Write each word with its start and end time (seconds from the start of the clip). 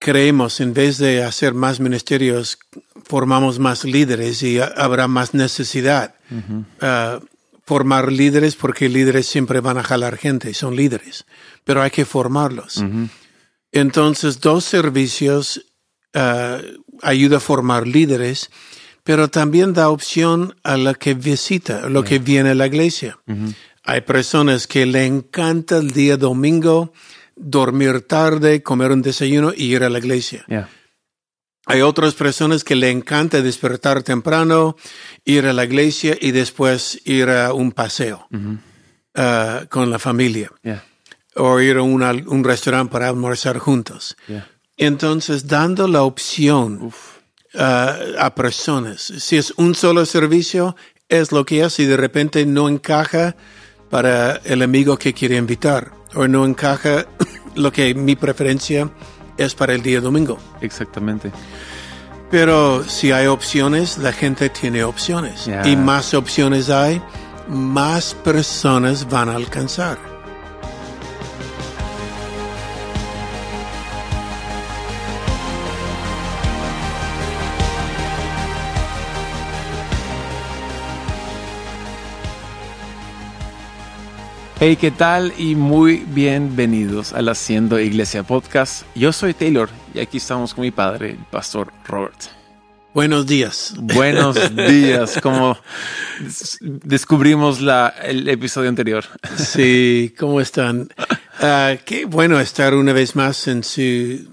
creemos, 0.00 0.60
en 0.60 0.72
vez 0.74 0.98
de 0.98 1.22
hacer 1.22 1.54
más 1.54 1.78
ministerios, 1.78 2.58
formamos 3.04 3.60
más 3.60 3.84
líderes 3.84 4.42
y 4.42 4.58
habrá 4.58 5.06
más 5.06 5.34
necesidad. 5.34 6.14
Uh, 6.30 7.24
formar 7.64 8.10
líderes 8.10 8.56
porque 8.56 8.88
líderes 8.88 9.26
siempre 9.26 9.60
van 9.60 9.78
a 9.78 9.84
jalar 9.84 10.16
gente, 10.16 10.54
son 10.54 10.74
líderes, 10.74 11.26
pero 11.64 11.82
hay 11.82 11.90
que 11.90 12.04
formarlos. 12.04 12.82
Entonces, 13.70 14.40
dos 14.40 14.64
servicios 14.64 15.66
uh, 16.14 16.62
ayuda 17.02 17.36
a 17.36 17.40
formar 17.40 17.86
líderes, 17.86 18.50
pero 19.04 19.28
también 19.28 19.74
da 19.74 19.90
opción 19.90 20.56
a 20.64 20.76
la 20.76 20.94
que 20.94 21.14
visita, 21.14 21.84
a 21.84 21.88
lo 21.88 22.02
que 22.02 22.18
viene 22.18 22.50
a 22.50 22.54
la 22.54 22.66
iglesia. 22.66 23.18
Hay 23.84 24.00
personas 24.00 24.66
que 24.66 24.86
le 24.86 25.04
encanta 25.04 25.76
el 25.78 25.90
día 25.90 26.16
domingo 26.16 26.92
dormir 27.40 28.02
tarde, 28.02 28.62
comer 28.62 28.92
un 28.92 29.02
desayuno 29.02 29.52
y 29.56 29.74
ir 29.74 29.82
a 29.82 29.90
la 29.90 29.98
iglesia. 29.98 30.44
Hay 31.66 31.82
otras 31.82 32.14
personas 32.14 32.64
que 32.64 32.74
le 32.74 32.90
encanta 32.90 33.42
despertar 33.42 34.02
temprano, 34.02 34.76
ir 35.24 35.46
a 35.46 35.52
la 35.52 35.64
iglesia 35.64 36.16
y 36.20 36.32
después 36.32 37.00
ir 37.04 37.30
a 37.30 37.52
un 37.52 37.72
paseo 37.72 38.26
uh, 38.30 39.66
con 39.68 39.90
la 39.90 39.98
familia. 39.98 40.50
O 41.36 41.60
ir 41.60 41.76
a 41.76 41.82
un 41.82 42.44
restaurante 42.44 42.92
para 42.92 43.08
almorzar 43.08 43.58
juntos. 43.58 44.16
Entonces, 44.76 45.46
dando 45.46 45.86
la 45.86 46.02
opción 46.02 46.82
uh, 46.82 47.58
a 48.18 48.34
personas, 48.34 49.00
si 49.00 49.36
es 49.36 49.52
un 49.56 49.74
solo 49.74 50.04
servicio, 50.06 50.74
es 51.08 51.30
lo 51.32 51.44
que 51.44 51.62
es 51.64 51.78
y 51.78 51.84
de 51.84 51.96
repente 51.96 52.46
no 52.46 52.68
encaja 52.68 53.36
para 53.90 54.36
el 54.44 54.62
amigo 54.62 54.96
que 54.96 55.12
quiere 55.12 55.36
invitar 55.36 55.92
o 56.14 56.26
no 56.26 56.44
encaja 56.44 57.06
lo 57.54 57.72
que 57.72 57.94
mi 57.94 58.16
preferencia 58.16 58.88
es 59.36 59.54
para 59.54 59.74
el 59.74 59.82
día 59.82 60.00
domingo. 60.00 60.38
Exactamente. 60.60 61.32
Pero 62.30 62.84
si 62.84 63.10
hay 63.10 63.26
opciones, 63.26 63.98
la 63.98 64.12
gente 64.12 64.48
tiene 64.50 64.84
opciones. 64.84 65.50
Y 65.64 65.74
más 65.74 66.14
opciones 66.14 66.70
hay, 66.70 67.02
más 67.48 68.14
personas 68.14 69.08
van 69.08 69.28
a 69.28 69.34
alcanzar. 69.34 70.09
Hey, 84.62 84.76
¿qué 84.76 84.90
tal? 84.90 85.32
Y 85.38 85.54
muy 85.54 86.04
bienvenidos 86.08 87.14
al 87.14 87.30
Haciendo 87.30 87.80
Iglesia 87.80 88.24
Podcast. 88.24 88.84
Yo 88.94 89.10
soy 89.10 89.32
Taylor 89.32 89.70
y 89.94 90.00
aquí 90.00 90.18
estamos 90.18 90.52
con 90.52 90.60
mi 90.60 90.70
padre, 90.70 91.12
el 91.12 91.24
pastor 91.30 91.72
Robert. 91.86 92.24
Buenos 92.92 93.26
días. 93.26 93.72
Buenos 93.78 94.36
días, 94.68 95.18
como 95.22 95.56
descubrimos 96.60 97.62
la, 97.62 97.94
el 98.02 98.28
episodio 98.28 98.68
anterior. 98.68 99.02
Sí, 99.34 100.14
¿cómo 100.18 100.42
están? 100.42 100.90
Uh, 101.40 101.78
qué 101.86 102.04
bueno 102.04 102.38
estar 102.38 102.74
una 102.74 102.92
vez 102.92 103.16
más 103.16 103.48
en 103.48 103.64
su, 103.64 104.28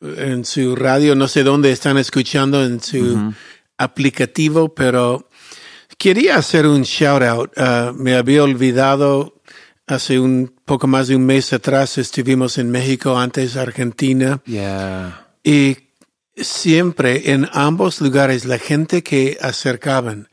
en 0.00 0.46
su 0.46 0.74
radio. 0.74 1.14
No 1.14 1.28
sé 1.28 1.42
dónde 1.42 1.70
están 1.70 1.98
escuchando 1.98 2.64
en 2.64 2.80
su 2.80 3.30
aplicativo, 3.76 4.74
pero 4.74 5.28
quería 5.98 6.36
hacer 6.36 6.66
un 6.66 6.80
shout 6.80 7.22
out. 7.22 7.52
Uh, 7.58 7.92
me 7.92 8.16
había 8.16 8.42
olvidado 8.42 9.35
Hace 9.86 10.18
un 10.18 10.52
poco 10.64 10.88
más 10.88 11.08
de 11.08 11.14
un 11.14 11.24
mes 11.24 11.52
atrás 11.52 11.96
estuvimos 11.96 12.58
en 12.58 12.70
México, 12.70 13.16
antes 13.18 13.56
Argentina. 13.56 14.42
Y 15.44 15.76
siempre 16.36 17.30
en 17.32 17.48
ambos 17.52 18.00
lugares 18.00 18.44
la 18.44 18.58
gente 18.58 19.02
que 19.02 19.38
acercaban 19.40 20.28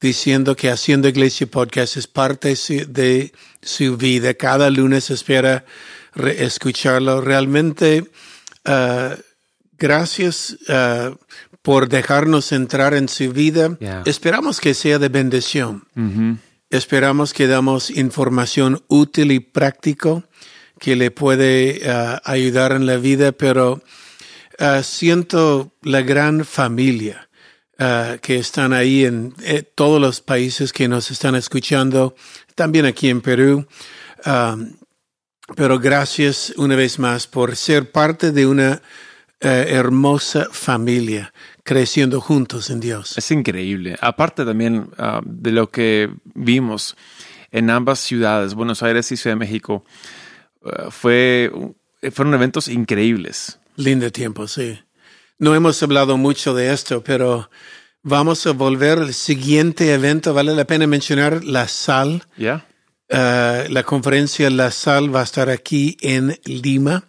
diciendo 0.00 0.56
que 0.56 0.70
haciendo 0.70 1.08
Iglesia 1.08 1.46
Podcast 1.46 1.96
es 1.96 2.06
parte 2.06 2.54
de 2.88 3.32
su 3.62 3.96
vida. 3.96 4.34
Cada 4.34 4.70
lunes 4.70 5.10
espera 5.10 5.64
escucharlo. 6.14 7.20
Realmente, 7.20 8.10
uh, 8.66 9.14
gracias 9.78 10.56
uh, 10.68 11.16
por 11.62 11.88
dejarnos 11.88 12.52
entrar 12.52 12.94
en 12.94 13.08
su 13.08 13.32
vida. 13.32 13.76
Esperamos 14.04 14.60
que 14.60 14.74
sea 14.74 14.98
de 14.98 15.08
bendición. 15.08 15.84
Mm-hmm. 15.94 16.38
Esperamos 16.68 17.32
que 17.32 17.46
damos 17.46 17.90
información 17.90 18.82
útil 18.88 19.30
y 19.30 19.38
práctico 19.38 20.24
que 20.80 20.96
le 20.96 21.12
puede 21.12 21.80
uh, 21.84 22.18
ayudar 22.24 22.72
en 22.72 22.86
la 22.86 22.96
vida, 22.96 23.30
pero 23.30 23.80
uh, 24.58 24.82
siento 24.82 25.72
la 25.82 26.02
gran 26.02 26.44
familia 26.44 27.28
uh, 27.78 28.18
que 28.20 28.38
están 28.38 28.72
ahí 28.72 29.04
en 29.04 29.32
eh, 29.44 29.62
todos 29.62 30.00
los 30.00 30.20
países 30.20 30.72
que 30.72 30.88
nos 30.88 31.12
están 31.12 31.36
escuchando, 31.36 32.16
también 32.56 32.84
aquí 32.84 33.10
en 33.10 33.20
Perú. 33.20 33.66
Pero 35.54 35.78
gracias 35.78 36.52
una 36.56 36.74
vez 36.74 36.98
más 36.98 37.28
por 37.28 37.54
ser 37.54 37.92
parte 37.92 38.32
de 38.32 38.46
una 38.48 38.82
hermosa 39.40 40.48
familia 40.50 41.32
creciendo 41.66 42.20
juntos 42.20 42.70
en 42.70 42.78
Dios. 42.78 43.18
Es 43.18 43.30
increíble. 43.32 43.96
Aparte 44.00 44.44
también 44.44 44.88
ah, 44.98 45.20
de 45.24 45.50
lo 45.50 45.68
que 45.68 46.08
vimos 46.34 46.96
en 47.50 47.70
ambas 47.70 47.98
ciudades, 47.98 48.54
Buenos 48.54 48.84
Aires 48.84 49.10
y 49.10 49.16
Ciudad 49.16 49.34
de 49.34 49.40
México, 49.40 49.84
ah, 50.64 50.90
fue, 50.90 51.50
fueron 52.12 52.34
eventos 52.34 52.68
increíbles. 52.68 53.58
Lindo 53.74 54.10
tiempo, 54.12 54.46
sí. 54.46 54.78
No 55.38 55.54
hemos 55.54 55.82
hablado 55.82 56.16
mucho 56.16 56.54
de 56.54 56.72
esto, 56.72 57.02
pero 57.02 57.50
vamos 58.02 58.46
a 58.46 58.52
volver 58.52 59.00
al 59.00 59.12
siguiente 59.12 59.92
evento. 59.92 60.32
Vale 60.32 60.54
la 60.54 60.66
pena 60.66 60.86
mencionar 60.86 61.44
la 61.44 61.66
sal. 61.66 62.22
Ya. 62.38 62.64
Ah, 63.10 63.64
la 63.68 63.82
conferencia 63.82 64.50
La 64.50 64.70
Sal 64.70 65.14
va 65.14 65.20
a 65.20 65.24
estar 65.24 65.50
aquí 65.50 65.96
en 66.00 66.38
Lima. 66.44 67.04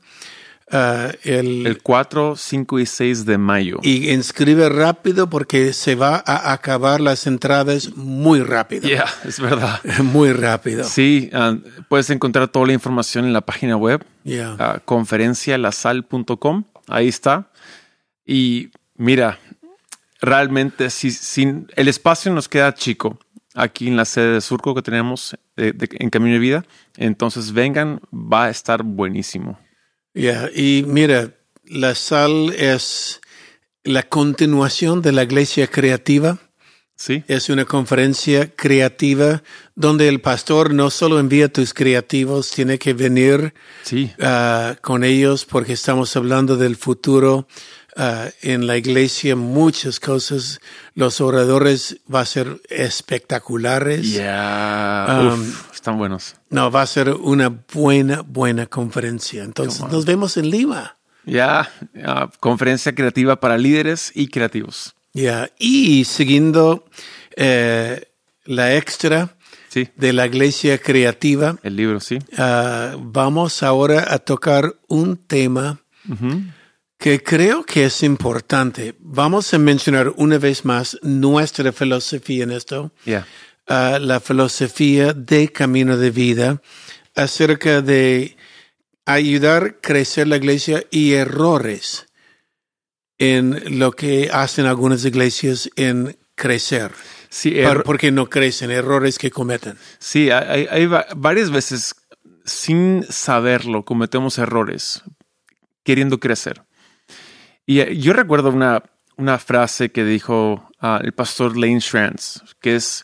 Uh, 0.70 1.16
el, 1.24 1.66
el 1.66 1.82
4, 1.82 2.36
5 2.36 2.80
y 2.80 2.86
6 2.86 3.26
de 3.26 3.38
mayo. 3.38 3.78
Y 3.84 4.12
inscribe 4.12 4.68
rápido 4.68 5.30
porque 5.30 5.72
se 5.72 5.96
va 5.96 6.22
a 6.26 6.52
acabar 6.52 7.00
las 7.00 7.26
entradas 7.26 7.96
muy 7.96 8.42
rápido. 8.42 8.90
Ya, 8.90 9.06
es 9.24 9.40
verdad. 9.40 9.80
muy 10.04 10.34
rápido. 10.34 10.84
Sí, 10.84 11.30
uh, 11.32 11.62
puedes 11.88 12.10
encontrar 12.10 12.50
toda 12.50 12.68
la 12.68 12.74
información 12.74 13.24
en 13.24 13.32
la 13.32 13.40
página 13.40 13.78
web, 13.78 14.06
yeah. 14.24 14.56
uh, 14.56 14.82
conferencialasal.com. 14.84 16.66
Ahí 16.88 17.08
está. 17.08 17.50
Y 18.26 18.70
mira, 18.98 19.40
realmente 20.20 20.90
si, 20.90 21.12
si, 21.12 21.66
el 21.78 21.88
espacio 21.88 22.34
nos 22.34 22.50
queda 22.50 22.74
chico 22.74 23.18
aquí 23.56 23.88
en 23.88 23.96
la 23.96 24.04
sede 24.04 24.34
de 24.34 24.42
Surco 24.42 24.76
que 24.76 24.82
tenemos 24.82 25.38
de, 25.56 25.72
de, 25.72 25.88
en 25.94 26.10
Camino 26.10 26.34
de 26.34 26.40
Vida, 26.40 26.66
entonces 26.98 27.54
vengan, 27.54 28.02
va 28.12 28.46
a 28.46 28.50
estar 28.50 28.84
buenísimo. 28.84 29.58
Yeah, 30.18 30.50
y 30.54 30.84
mira, 30.88 31.32
la 31.66 31.94
sal 31.94 32.52
es 32.58 33.22
la 33.84 34.02
continuación 34.04 35.02
de 35.04 35.12
la 35.12 35.24
iglesia 35.24 35.68
creativa. 35.68 36.40
Sí. 36.96 37.24
Es 37.28 37.50
una 37.50 37.66
conferencia 37.66 38.50
creativa 38.56 39.44
donde 39.76 40.08
el 40.08 40.20
pastor 40.20 40.74
no 40.74 40.90
solo 40.90 41.20
envía 41.20 41.54
tus 41.54 41.72
creativos, 41.76 42.50
tiene 42.50 42.80
que 42.80 42.94
venir 42.94 43.54
sí. 43.84 44.12
uh, 44.18 44.74
con 44.82 45.04
ellos 45.04 45.46
porque 45.46 45.74
estamos 45.74 46.16
hablando 46.16 46.58
del 46.58 46.76
futuro. 46.76 47.48
Uh, 47.96 48.30
en 48.44 48.68
la 48.68 48.78
iglesia 48.78 49.36
muchas 49.36 50.00
cosas. 50.00 50.60
Los 50.94 51.20
oradores 51.20 51.98
va 52.14 52.22
a 52.22 52.26
ser 52.26 52.62
espectaculares. 52.70 54.12
Yeah. 54.12 55.34
Um, 55.34 55.54
están 55.88 56.00
buenos. 56.00 56.36
No, 56.50 56.70
va 56.70 56.82
a 56.82 56.86
ser 56.86 57.12
una 57.12 57.48
buena, 57.74 58.22
buena 58.22 58.66
conferencia. 58.66 59.46
Entonces, 59.46 59.82
nos 59.90 60.06
vemos 60.06 60.36
en 60.36 60.50
Lima. 60.50 60.98
Ya, 61.26 61.72
conferencia 62.42 62.94
creativa 62.94 63.40
para 63.40 63.58
líderes 63.58 64.12
y 64.14 64.28
creativos. 64.28 64.96
Ya, 65.14 65.50
y 65.58 66.04
siguiendo 66.04 66.84
eh, 67.38 68.10
la 68.44 68.76
extra 68.76 69.38
sí. 69.70 69.88
de 69.96 70.12
la 70.12 70.26
iglesia 70.26 70.78
creativa. 70.78 71.56
El 71.64 71.78
libro, 71.78 72.02
sí. 72.02 72.18
Uh, 72.38 72.98
vamos 72.98 73.64
ahora 73.64 74.14
a 74.14 74.20
tocar 74.20 74.76
un 74.90 75.16
tema 75.16 75.80
uh 76.10 76.14
-huh. 76.14 76.54
que 76.98 77.24
creo 77.24 77.64
que 77.64 77.86
es 77.86 78.04
importante. 78.04 78.94
Vamos 79.00 79.54
a 79.54 79.58
mencionar 79.58 80.12
una 80.18 80.38
vez 80.38 80.66
más 80.66 80.98
nuestra 81.02 81.72
filosofía 81.72 82.44
en 82.44 82.52
esto. 82.52 82.92
Yeah 83.06 83.26
la 83.68 84.20
filosofía 84.20 85.14
de 85.14 85.52
camino 85.52 85.98
de 85.98 86.12
vida 86.12 86.62
acerca 87.16 87.82
de 87.82 88.38
ayudar 89.06 89.64
a 89.64 89.82
crecer 89.82 90.28
la 90.28 90.38
iglesia 90.38 90.86
y 90.92 91.14
errores 91.14 92.08
en 93.18 93.80
lo 93.80 93.92
que 93.92 94.30
hacen 94.32 94.66
algunas 94.66 95.04
iglesias 95.06 95.70
en 95.76 96.18
crecer. 96.36 96.92
Sí, 97.30 97.60
er 97.60 97.84
porque 97.84 98.12
no 98.12 98.30
crecen, 98.30 98.72
errores 98.72 99.18
que 99.18 99.32
cometen. 99.32 99.78
Sí, 100.00 100.30
hay, 100.32 100.68
hay 100.70 100.88
varias 101.16 101.50
veces 101.50 101.96
sin 102.46 103.06
saberlo 103.10 103.84
cometemos 103.84 104.38
errores 104.38 105.04
queriendo 105.84 106.20
crecer. 106.20 106.64
Y 107.66 107.82
eh, 107.82 107.98
yo 107.98 108.14
recuerdo 108.14 108.50
una, 108.50 108.84
una 109.18 109.38
frase 109.38 109.90
que 109.90 110.06
dijo 110.06 110.70
ah, 110.80 111.02
el 111.04 111.12
pastor 111.14 111.58
Lane 111.58 111.82
Strands, 111.82 112.44
que 112.62 112.76
es 112.76 113.04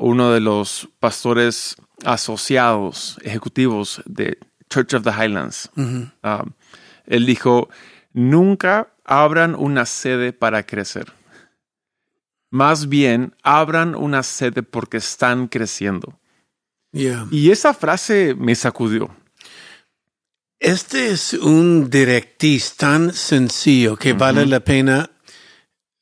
uno 0.00 0.32
de 0.32 0.40
los 0.40 0.88
pastores 0.98 1.76
asociados 2.04 3.18
ejecutivos 3.22 4.02
de 4.06 4.38
Church 4.70 4.94
of 4.94 5.04
the 5.04 5.10
Highlands. 5.10 5.70
Ah, 6.22 6.44
él 7.06 7.26
dijo, 7.26 7.68
nunca 8.12 8.92
abran 9.04 9.54
una 9.54 9.86
sede 9.86 10.32
para 10.32 10.64
crecer. 10.64 11.12
Más 12.50 12.88
bien, 12.88 13.34
abran 13.42 13.94
una 13.94 14.22
sede 14.22 14.62
porque 14.62 14.96
están 14.98 15.48
creciendo. 15.48 16.18
Y 17.30 17.50
esa 17.50 17.74
frase 17.74 18.34
me 18.34 18.54
sacudió. 18.54 19.14
Este 20.58 21.10
es 21.10 21.34
un 21.34 21.88
directriz 21.88 22.74
tan 22.74 23.12
sencillo 23.12 23.96
que 23.96 24.12
vale 24.12 24.44
la 24.44 24.60
pena 24.60 25.10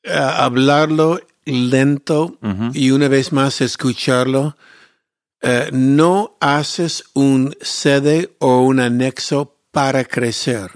eh, 0.03 0.13
hablarlo 0.15 1.21
lento 1.47 2.39
y 2.75 2.91
una 2.91 3.09
vez 3.09 3.33
más 3.33 3.61
escucharlo. 3.61 4.57
Eh, 5.41 5.71
no 5.73 6.37
haces 6.41 7.05
un 7.15 7.57
sede 7.61 8.35
o 8.41 8.63
un 8.63 8.81
anexo 8.81 9.59
para 9.71 10.05
crecer. 10.05 10.71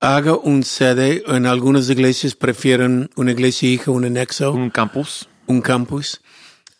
Haga 0.00 0.34
un 0.36 0.62
sede. 0.64 1.22
En 1.26 1.46
algunas 1.46 1.88
iglesias 1.88 2.34
prefieren 2.34 3.10
una 3.16 3.32
iglesia 3.32 3.68
hija, 3.68 3.90
un 3.90 4.04
anexo. 4.04 4.52
Un 4.52 4.70
campus. 4.70 5.28
Un 5.46 5.60
campus. 5.60 6.20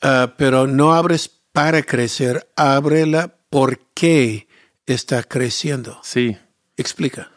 Eh, 0.02 0.28
pero 0.36 0.66
no 0.66 0.94
abres 0.94 1.30
para 1.52 1.82
crecer, 1.82 2.48
ábrela 2.56 3.34
porque 3.50 4.48
está 4.86 5.22
creciendo. 5.22 6.00
Sí. 6.02 6.36
Explica. 6.76 7.30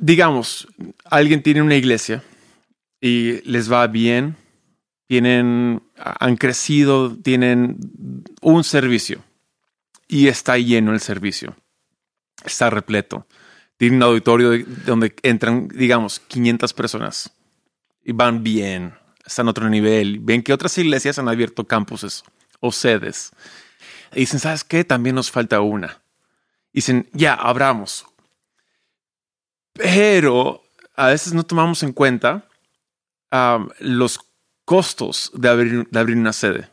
Digamos, 0.00 0.68
alguien 1.04 1.42
tiene 1.42 1.62
una 1.62 1.74
iglesia 1.74 2.22
y 3.00 3.40
les 3.42 3.70
va 3.70 3.86
bien, 3.86 4.36
tienen, 5.06 5.82
han 5.96 6.36
crecido, 6.36 7.16
tienen 7.16 7.78
un 8.40 8.64
servicio 8.64 9.22
y 10.08 10.28
está 10.28 10.58
lleno 10.58 10.92
el 10.92 11.00
servicio. 11.00 11.56
Está 12.44 12.70
repleto. 12.70 13.26
Tiene 13.76 13.96
un 13.96 14.02
auditorio 14.02 14.64
donde 14.84 15.14
entran, 15.22 15.68
digamos, 15.68 16.20
500 16.20 16.72
personas 16.74 17.32
y 18.02 18.12
van 18.12 18.42
bien, 18.42 18.94
están 19.24 19.48
a 19.48 19.50
otro 19.50 19.68
nivel. 19.68 20.20
Ven 20.20 20.42
que 20.42 20.52
otras 20.52 20.76
iglesias 20.78 21.18
han 21.18 21.28
abierto 21.28 21.66
campuses 21.66 22.22
o 22.60 22.72
sedes 22.72 23.32
y 24.12 24.20
dicen, 24.20 24.40
¿sabes 24.40 24.64
qué? 24.64 24.84
También 24.84 25.14
nos 25.14 25.30
falta 25.30 25.60
una. 25.60 26.00
Y 26.72 26.78
dicen, 26.78 27.08
ya, 27.12 27.34
abramos. 27.34 28.06
Pero 29.72 30.62
a 30.94 31.08
veces 31.08 31.34
no 31.34 31.44
tomamos 31.44 31.82
en 31.82 31.92
cuenta 31.92 32.48
los 33.80 34.20
costos 34.64 35.30
de 35.34 35.48
abrir, 35.48 35.88
de 35.90 35.98
abrir, 35.98 36.16
una 36.16 36.32
sede. 36.32 36.70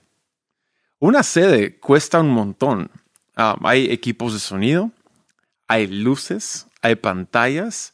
Una 0.99 1.23
sede 1.23 1.77
cuesta 1.79 2.19
un 2.19 2.29
montón. 2.29 2.91
hay 3.35 3.91
equipos 3.91 4.33
de 4.33 4.39
sonido, 4.39 4.91
hay 5.67 5.87
luces, 5.87 6.67
hay 6.81 6.95
pantallas, 6.95 7.91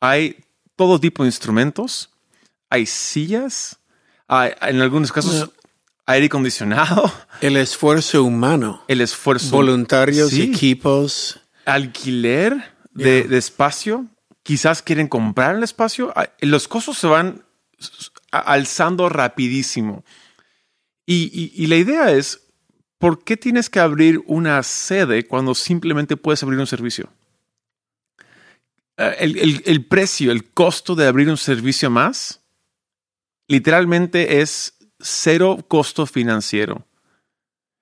hay 0.00 0.44
todo 0.76 0.98
tipo 0.98 1.22
de 1.22 1.28
instrumentos, 1.28 2.10
hay 2.68 2.86
sillas, 2.86 3.78
hay, 4.26 4.52
en 4.62 4.80
algunos 4.80 5.12
casos 5.12 5.50
aire 6.10 6.26
acondicionado. 6.26 7.10
El 7.40 7.56
esfuerzo 7.56 8.24
humano. 8.24 8.82
El 8.88 9.00
esfuerzo. 9.00 9.50
Voluntarios, 9.50 10.32
equipos. 10.32 11.40
Alquiler 11.64 12.74
de, 12.92 13.36
espacio. 13.36 14.06
Quizás 14.42 14.82
quieren 14.82 15.06
comprar 15.06 15.56
el 15.56 15.62
espacio. 15.62 16.12
Los 16.40 16.66
costos 16.66 16.98
se 16.98 17.06
van 17.06 17.44
alzando 18.30 19.08
rapidísimo. 19.08 20.04
Y, 21.06 21.66
la 21.66 21.76
idea 21.76 22.12
es, 22.12 22.46
¿por 22.98 23.24
qué 23.24 23.36
tienes 23.36 23.68
que 23.68 23.80
abrir 23.80 24.22
una 24.26 24.62
sede 24.62 25.26
cuando 25.26 25.54
simplemente 25.54 26.16
puedes 26.16 26.42
abrir 26.42 26.60
un 26.60 26.66
servicio? 26.68 27.08
Ah, 28.96 29.14
el, 29.18 29.62
el 29.64 29.84
precio, 29.86 30.30
el 30.30 30.44
costo 30.50 30.94
de 30.94 31.08
abrir 31.08 31.28
un 31.28 31.36
servicio 31.36 31.90
más, 31.90 32.40
literalmente 33.48 34.40
es 34.40 34.74
cero 35.00 35.64
costo 35.66 36.06
financiero. 36.06 36.86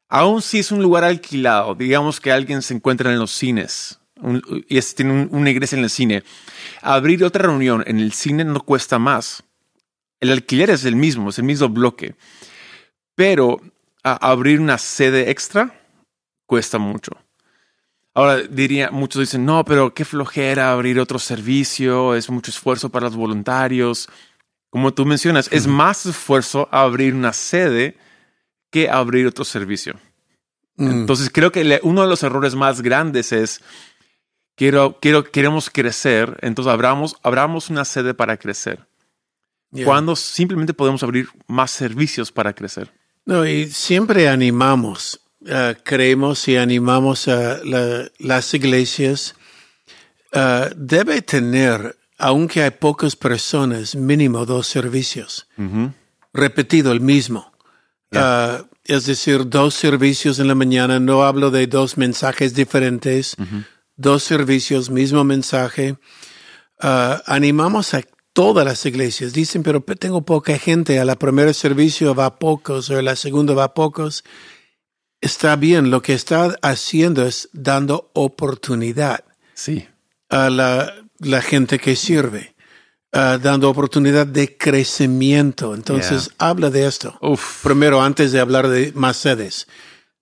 Aún 0.09 0.41
si 0.41 0.61
es 0.61 0.73
un 0.73 0.83
lugar 0.83 1.05
alquilado, 1.05 1.75
digamos 1.75 2.21
que 2.21 2.33
alguien 2.33 2.63
se 2.63 2.73
encuentra 2.73 3.13
en 3.13 3.19
los 3.19 3.31
cines 3.31 3.99
y 4.69 4.81
tiene 4.81 5.29
una 5.31 5.51
iglesia 5.51 5.77
en 5.77 5.85
el 5.85 5.91
cine, 5.91 6.25
abrir 6.83 7.25
otra 7.25 7.45
reunión 7.45 7.85
en 7.87 8.01
el 8.01 8.13
cine 8.13 8.45
no 8.45 8.61
cuesta 8.61 8.99
más. 8.99 9.45
El 10.21 10.33
alquiler 10.33 10.71
es 10.71 10.85
el 10.85 10.97
mismo, 10.97 11.31
es 11.31 11.39
el 11.39 11.45
mismo 11.45 11.69
bloque. 11.69 12.15
Pero 13.15 13.61
abrir 14.03 14.61
una 14.61 14.79
sede 14.79 15.31
extra 15.31 15.75
cuesta 16.47 16.79
mucho. 16.79 17.13
Ahora 18.15 18.39
diría, 18.39 18.91
muchos 18.91 19.21
dicen, 19.21 19.45
no, 19.45 19.65
pero 19.65 19.95
qué 19.95 20.05
flojera 20.05 20.73
abrir 20.73 20.99
otro 20.99 21.19
servicio, 21.19 22.15
es 22.15 22.31
mucho 22.31 22.51
esfuerzo 22.51 22.89
para 22.89 23.07
los 23.07 23.17
voluntarios 23.17 24.09
como 24.71 24.93
tú 24.93 25.07
mencionas, 25.07 25.49
es 25.51 25.67
más 25.67 26.05
esfuerzo 26.07 26.69
abrir 26.71 27.15
una 27.15 27.33
sede 27.33 27.97
que 28.71 28.89
abrir 28.89 29.27
otro 29.27 29.45
servicio. 29.45 29.95
Mm. 30.77 30.91
Entonces 30.91 31.31
creo 31.33 31.53
que 31.53 31.81
uno 31.83 32.03
de 32.03 32.09
los 32.09 32.23
errores 32.23 32.55
más 32.55 32.83
grandes 32.83 33.33
es 33.33 33.63
quiero, 34.57 34.99
quiero, 35.01 35.25
queremos 35.25 35.71
crecer, 35.71 36.39
entonces 36.43 36.73
abramos, 36.73 37.17
abramos 37.23 37.71
una 37.71 37.85
sede 37.85 38.13
para 38.13 38.37
crecer. 38.37 38.87
Cuando 39.85 40.17
simplemente 40.17 40.73
podemos 40.73 41.03
abrir 41.03 41.29
más 41.47 41.71
servicios 41.71 42.33
para 42.33 42.53
crecer. 42.55 42.91
No, 43.27 43.47
y 43.47 43.67
siempre 43.67 44.29
animamos, 44.29 45.21
uh, 45.43 45.75
creemos 45.85 46.49
y 46.49 46.57
animamos 46.57 47.29
a 47.29 47.61
las 48.19 48.55
iglesias. 48.55 49.35
Uh, 50.33 50.73
debe 50.75 51.21
tener 51.21 51.97
aunque 52.19 52.63
hay 52.63 52.73
pocas 52.73 53.15
personas, 53.15 53.95
mínimo 53.95 54.45
dos 54.45 54.67
servicios. 54.67 55.47
Repetido 56.33 56.91
el 56.93 57.01
mismo. 57.01 57.53
Ah, 58.13 58.65
es 58.85 59.07
decir, 59.07 59.49
dos 59.49 59.75
servicios 59.75 60.41
en 60.41 60.49
la 60.49 60.57
mañana. 60.57 60.99
No 60.99 61.23
hablo 61.23 61.51
de 61.51 61.69
dos 61.69 61.97
mensajes 61.97 62.55
diferentes. 62.55 63.37
Dos 63.97 64.25
servicios, 64.25 64.91
mismo 64.91 65.23
mensaje. 65.23 65.97
Animamos 66.81 67.95
a 67.95 68.03
todas 68.39 68.65
las 68.65 68.87
iglesias. 68.87 69.33
Dicen, 69.33 69.65
pero 69.65 69.81
tengo 69.81 70.23
poca 70.23 70.57
gente. 70.59 71.01
A 71.01 71.05
la 71.05 71.17
primera 71.17 71.53
servicio 71.53 72.15
va 72.15 72.39
pocos, 72.39 72.89
o 72.89 72.97
a 72.97 73.03
la 73.03 73.17
segunda 73.17 73.53
va 73.53 73.75
pocos. 73.75 74.23
Está 75.21 75.57
bien. 75.57 75.91
Lo 75.91 76.03
que 76.03 76.13
está 76.13 76.57
haciendo 76.63 77.27
es 77.27 77.49
dando 77.53 78.13
oportunidad. 78.13 79.25
Sí. 79.55 79.89
A 80.29 80.51
la, 80.51 80.95
la 81.19 81.43
gente 81.43 81.81
que 81.81 81.97
sirve, 81.97 82.55
uh, 83.13 83.39
dando 83.43 83.69
oportunidad 83.69 84.25
de 84.25 84.57
crecimiento. 84.57 85.75
Entonces, 85.75 86.31
habla 86.39 86.71
de 86.71 86.87
esto. 86.87 87.19
Primero, 87.65 88.01
antes 88.01 88.31
de 88.31 88.39
hablar 88.39 88.69
de 88.69 88.93
más 88.95 89.17
sedes. 89.17 89.67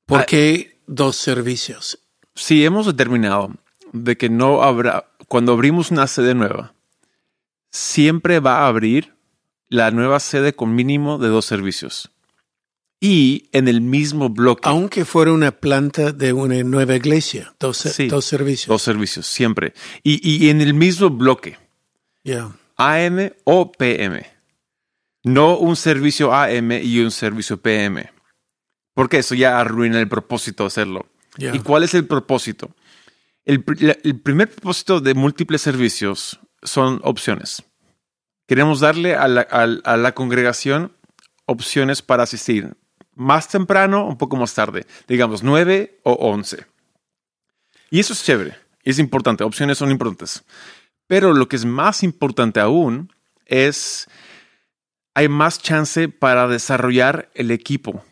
¿Por 0.06 0.20
ah, 0.20 0.24
qué 0.26 0.80
dos 0.86 1.16
servicios? 1.16 1.98
Sí, 2.34 2.64
hemos 2.64 2.86
determinado 2.86 3.50
de 3.92 4.16
que 4.16 4.30
no 4.30 4.62
habrá, 4.62 5.10
cuando 5.28 5.52
abrimos 5.52 5.90
una 5.90 6.06
sede 6.06 6.34
nueva, 6.34 6.72
siempre 7.70 8.40
va 8.40 8.58
a 8.58 8.68
abrir 8.68 9.14
la 9.68 9.90
nueva 9.90 10.20
sede 10.20 10.54
con 10.54 10.74
mínimo 10.74 11.18
de 11.18 11.28
dos 11.28 11.44
servicios. 11.44 12.10
Y 12.98 13.50
en 13.52 13.68
el 13.68 13.82
mismo 13.82 14.30
bloque. 14.30 14.68
Aunque 14.68 15.04
fuera 15.04 15.32
una 15.32 15.52
planta 15.52 16.12
de 16.12 16.32
una 16.32 16.62
nueva 16.62 16.96
iglesia, 16.96 17.54
dos, 17.60 17.86
dos 18.08 18.24
servicios. 18.24 18.68
Dos 18.68 18.82
servicios, 18.82 19.26
siempre. 19.26 19.74
Y, 20.02 20.48
en 20.48 20.62
el 20.62 20.72
mismo 20.72 21.10
bloque. 21.10 21.58
AM 22.76 23.32
o 23.44 23.70
PM. 23.72 24.26
No 25.24 25.58
un 25.58 25.76
servicio 25.76 26.32
AM 26.32 26.72
y 26.72 27.00
un 27.00 27.10
servicio 27.10 27.60
PM. 27.60 28.10
Porque 28.94 29.18
eso 29.18 29.34
ya 29.34 29.60
arruina 29.60 30.00
el 30.00 30.08
propósito 30.08 30.62
de 30.62 30.68
hacerlo. 30.68 31.06
¿Y 31.36 31.58
cuál 31.58 31.82
es 31.82 31.92
el 31.92 32.06
propósito? 32.06 32.74
El, 33.44 33.62
primer 33.62 34.50
propósito 34.50 35.00
de 35.00 35.14
múltiples 35.14 35.60
servicios 35.60 36.40
son 36.62 37.00
opciones. 37.02 37.62
Queremos 38.46 38.80
darle 38.80 39.14
a 39.16 39.28
la, 39.28 39.42
a 39.42 39.96
la 39.96 40.12
congregación 40.12 40.92
opciones 41.46 42.02
para 42.02 42.24
asistir 42.24 42.76
más 43.16 43.48
temprano, 43.48 44.06
un 44.06 44.18
poco 44.18 44.36
más 44.36 44.54
tarde, 44.54 44.86
digamos 45.08 45.42
9 45.42 46.00
o 46.04 46.12
11. 46.12 46.66
Y 47.90 48.00
eso 48.00 48.12
es 48.12 48.22
chévere, 48.22 48.56
es 48.84 48.98
importante, 48.98 49.42
opciones 49.42 49.78
son 49.78 49.90
importantes. 49.90 50.44
Pero 51.06 51.32
lo 51.32 51.48
que 51.48 51.56
es 51.56 51.64
más 51.64 52.02
importante 52.02 52.60
aún 52.60 53.12
es, 53.46 54.08
hay 55.14 55.28
más 55.28 55.60
chance 55.60 56.08
para 56.08 56.46
desarrollar 56.46 57.30
el 57.34 57.50
equipo. 57.50 58.04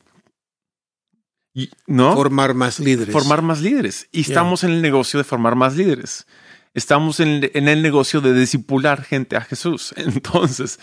¿No? 1.87 2.15
Formar 2.15 2.55
más 2.55 2.81
líderes. 2.81 3.13
Formar 3.13 3.43
más 3.43 3.61
líderes. 3.61 4.09
Y 4.11 4.23
estamos 4.23 4.65
en 4.65 4.71
el 4.71 4.83
negocio 4.83 5.19
de 5.19 5.25
formar 5.25 5.55
más 5.55 5.77
líderes. 5.77 6.27
Estamos 6.75 7.21
en, 7.21 7.51
el 7.55 7.83
negocio 7.83 8.21
de 8.21 8.35
discipular 8.35 9.05
gente 9.05 9.37
a 9.37 9.43
Jesús. 9.43 9.95
Entonces, 9.97 10.81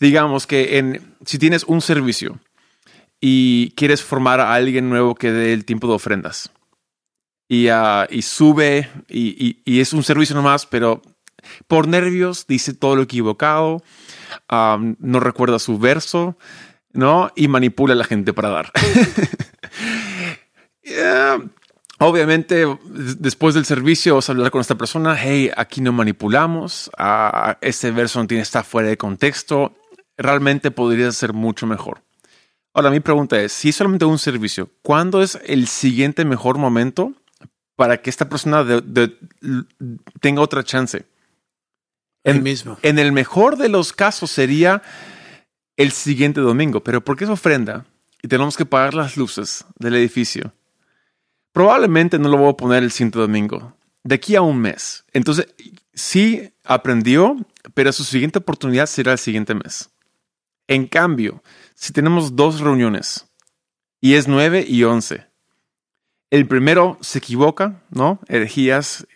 digamos 0.00 0.46
que 0.46 0.78
en, 0.78 1.14
si 1.24 1.38
tienes 1.38 1.64
un 1.64 1.80
servicio 1.80 2.40
y 3.20 3.72
quieres 3.76 4.02
formar 4.02 4.40
a 4.40 4.54
alguien 4.54 4.90
nuevo 4.90 5.14
que 5.14 5.32
dé 5.32 5.52
el 5.52 5.64
tiempo 5.64 5.86
de 5.86 5.94
ofrendas 5.94 6.50
y, 7.48 7.70
uh, 7.70 8.06
y 8.10 8.22
sube 8.22 8.88
y, 9.08 9.58
y, 9.64 9.80
es 9.80 9.92
un 9.92 10.02
servicio 10.02 10.36
nomás, 10.36 10.66
pero 10.66 11.02
por 11.66 11.88
nervios 11.88 12.46
dice 12.46 12.74
todo 12.74 12.96
lo 12.96 13.02
equivocado, 13.02 13.82
um, 14.50 14.96
no 14.98 15.20
recuerda 15.20 15.58
su 15.58 15.78
verso, 15.78 16.36
¿no? 16.92 17.32
Y 17.34 17.48
manipula 17.48 17.94
a 17.94 17.96
la 17.96 18.04
gente 18.04 18.32
para 18.32 18.50
dar. 18.50 18.72
Obviamente, 22.00 22.64
después 23.18 23.56
del 23.56 23.64
servicio 23.64 24.14
vas 24.14 24.28
a 24.28 24.32
hablar 24.32 24.52
con 24.52 24.60
esta 24.60 24.76
persona, 24.76 25.16
hey, 25.18 25.50
aquí 25.56 25.80
no 25.80 25.92
manipulamos, 25.92 26.90
ah, 26.96 27.58
este 27.60 27.90
verso 27.90 28.20
no 28.20 28.28
tiene, 28.28 28.42
está 28.42 28.62
fuera 28.62 28.88
de 28.88 28.96
contexto, 28.96 29.76
realmente 30.16 30.70
podría 30.70 31.10
ser 31.10 31.32
mucho 31.32 31.66
mejor. 31.66 32.02
Ahora, 32.72 32.90
mi 32.90 33.00
pregunta 33.00 33.40
es, 33.40 33.52
si 33.52 33.70
es 33.70 33.76
solamente 33.76 34.04
un 34.04 34.18
servicio, 34.18 34.70
¿cuándo 34.82 35.22
es 35.22 35.40
el 35.44 35.66
siguiente 35.66 36.24
mejor 36.24 36.56
momento 36.56 37.14
para 37.74 38.00
que 38.00 38.10
esta 38.10 38.28
persona 38.28 38.64
tenga 40.20 40.40
otra 40.40 40.62
chance? 40.62 41.04
En, 42.22 42.44
mismo. 42.44 42.78
En 42.82 43.00
el 43.00 43.10
mejor 43.10 43.56
de 43.56 43.68
los 43.68 43.92
casos 43.92 44.30
sería 44.30 44.82
el 45.76 45.90
siguiente 45.90 46.40
domingo, 46.40 46.84
pero 46.84 47.02
porque 47.02 47.24
es 47.24 47.30
ofrenda 47.30 47.86
y 48.22 48.28
tenemos 48.28 48.56
que 48.56 48.66
pagar 48.66 48.94
las 48.94 49.16
luces 49.16 49.64
del 49.78 49.96
edificio 49.96 50.52
Probablemente 51.58 52.20
no 52.20 52.28
lo 52.28 52.36
voy 52.36 52.50
a 52.50 52.56
poner 52.56 52.84
el 52.84 52.92
siguiente 52.92 53.18
domingo, 53.18 53.74
de 54.04 54.14
aquí 54.14 54.36
a 54.36 54.42
un 54.42 54.60
mes. 54.60 55.04
Entonces, 55.12 55.48
sí 55.92 56.52
aprendió, 56.64 57.36
pero 57.74 57.92
su 57.92 58.04
siguiente 58.04 58.38
oportunidad 58.38 58.86
será 58.86 59.10
el 59.10 59.18
siguiente 59.18 59.56
mes. 59.56 59.90
En 60.68 60.86
cambio, 60.86 61.42
si 61.74 61.92
tenemos 61.92 62.36
dos 62.36 62.60
reuniones 62.60 63.26
y 64.00 64.14
es 64.14 64.28
9 64.28 64.66
y 64.68 64.84
11, 64.84 65.26
el 66.30 66.46
primero 66.46 66.96
se 67.00 67.18
equivoca, 67.18 67.82
¿no? 67.90 68.20
Herejías, 68.28 69.08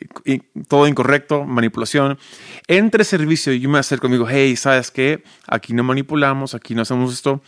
todo 0.67 0.89
incorrecto, 0.89 1.45
manipulación. 1.45 2.19
Entre 2.67 3.05
servicio, 3.05 3.53
yo 3.53 3.69
me 3.69 3.79
acerco 3.79 4.09
conmigo, 4.09 4.27
hey, 4.29 4.57
¿sabes 4.57 4.91
qué? 4.91 5.23
Aquí 5.47 5.75
no 5.75 5.85
manipulamos, 5.85 6.57
aquí 6.57 6.75
no 6.75 6.83
hacemos 6.83 7.15
esto. 7.15 7.41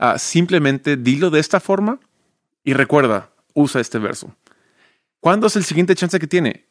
Ah, 0.00 0.18
simplemente 0.18 0.96
dilo 0.96 1.30
de 1.30 1.38
esta 1.38 1.60
forma 1.60 2.00
y 2.64 2.72
recuerda, 2.72 3.32
usa 3.54 3.80
este 3.80 3.98
verso. 3.98 4.34
¿Cuándo 5.20 5.46
es 5.46 5.56
el 5.56 5.64
siguiente 5.64 5.94
chance 5.94 6.18
que 6.18 6.26
tiene? 6.26 6.68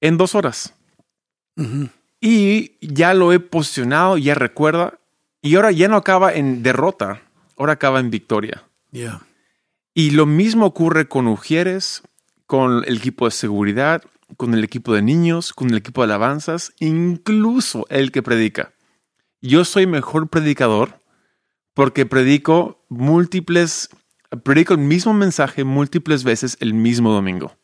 En 0.00 0.16
dos 0.16 0.34
horas. 0.34 0.74
Y 2.20 2.76
ya 2.80 3.14
lo 3.14 3.32
he 3.32 3.40
posicionado, 3.40 4.18
ya 4.18 4.34
recuerda. 4.34 4.98
Y 5.42 5.56
ahora 5.56 5.72
ya 5.72 5.88
no 5.88 5.96
acaba 5.96 6.32
en 6.32 6.62
derrota, 6.62 7.22
ahora 7.56 7.74
acaba 7.74 8.00
en 8.00 8.10
victoria. 8.10 8.64
Y 9.94 10.10
lo 10.12 10.26
mismo 10.26 10.66
ocurre 10.66 11.08
con 11.08 11.26
Ujieres, 11.26 12.02
con 12.46 12.84
el 12.84 12.98
equipo 12.98 13.24
de 13.24 13.32
seguridad, 13.32 14.02
con 14.36 14.54
el 14.54 14.62
equipo 14.62 14.94
de 14.94 15.02
niños, 15.02 15.52
con 15.52 15.70
el 15.70 15.76
equipo 15.76 16.02
de 16.02 16.06
alabanzas, 16.06 16.72
incluso 16.78 17.86
el 17.88 18.12
que 18.12 18.22
predica. 18.22 18.72
Yo 19.40 19.64
soy 19.64 19.86
mejor 19.86 20.28
predicador 20.28 21.00
porque 21.74 22.06
predico 22.06 22.84
múltiples 22.88 23.88
predico 24.42 24.74
el 24.74 24.80
mismo 24.80 25.12
mensaje 25.12 25.64
múltiples 25.64 26.24
veces 26.24 26.56
el 26.60 26.74
mismo 26.74 27.12
domingo. 27.12 27.56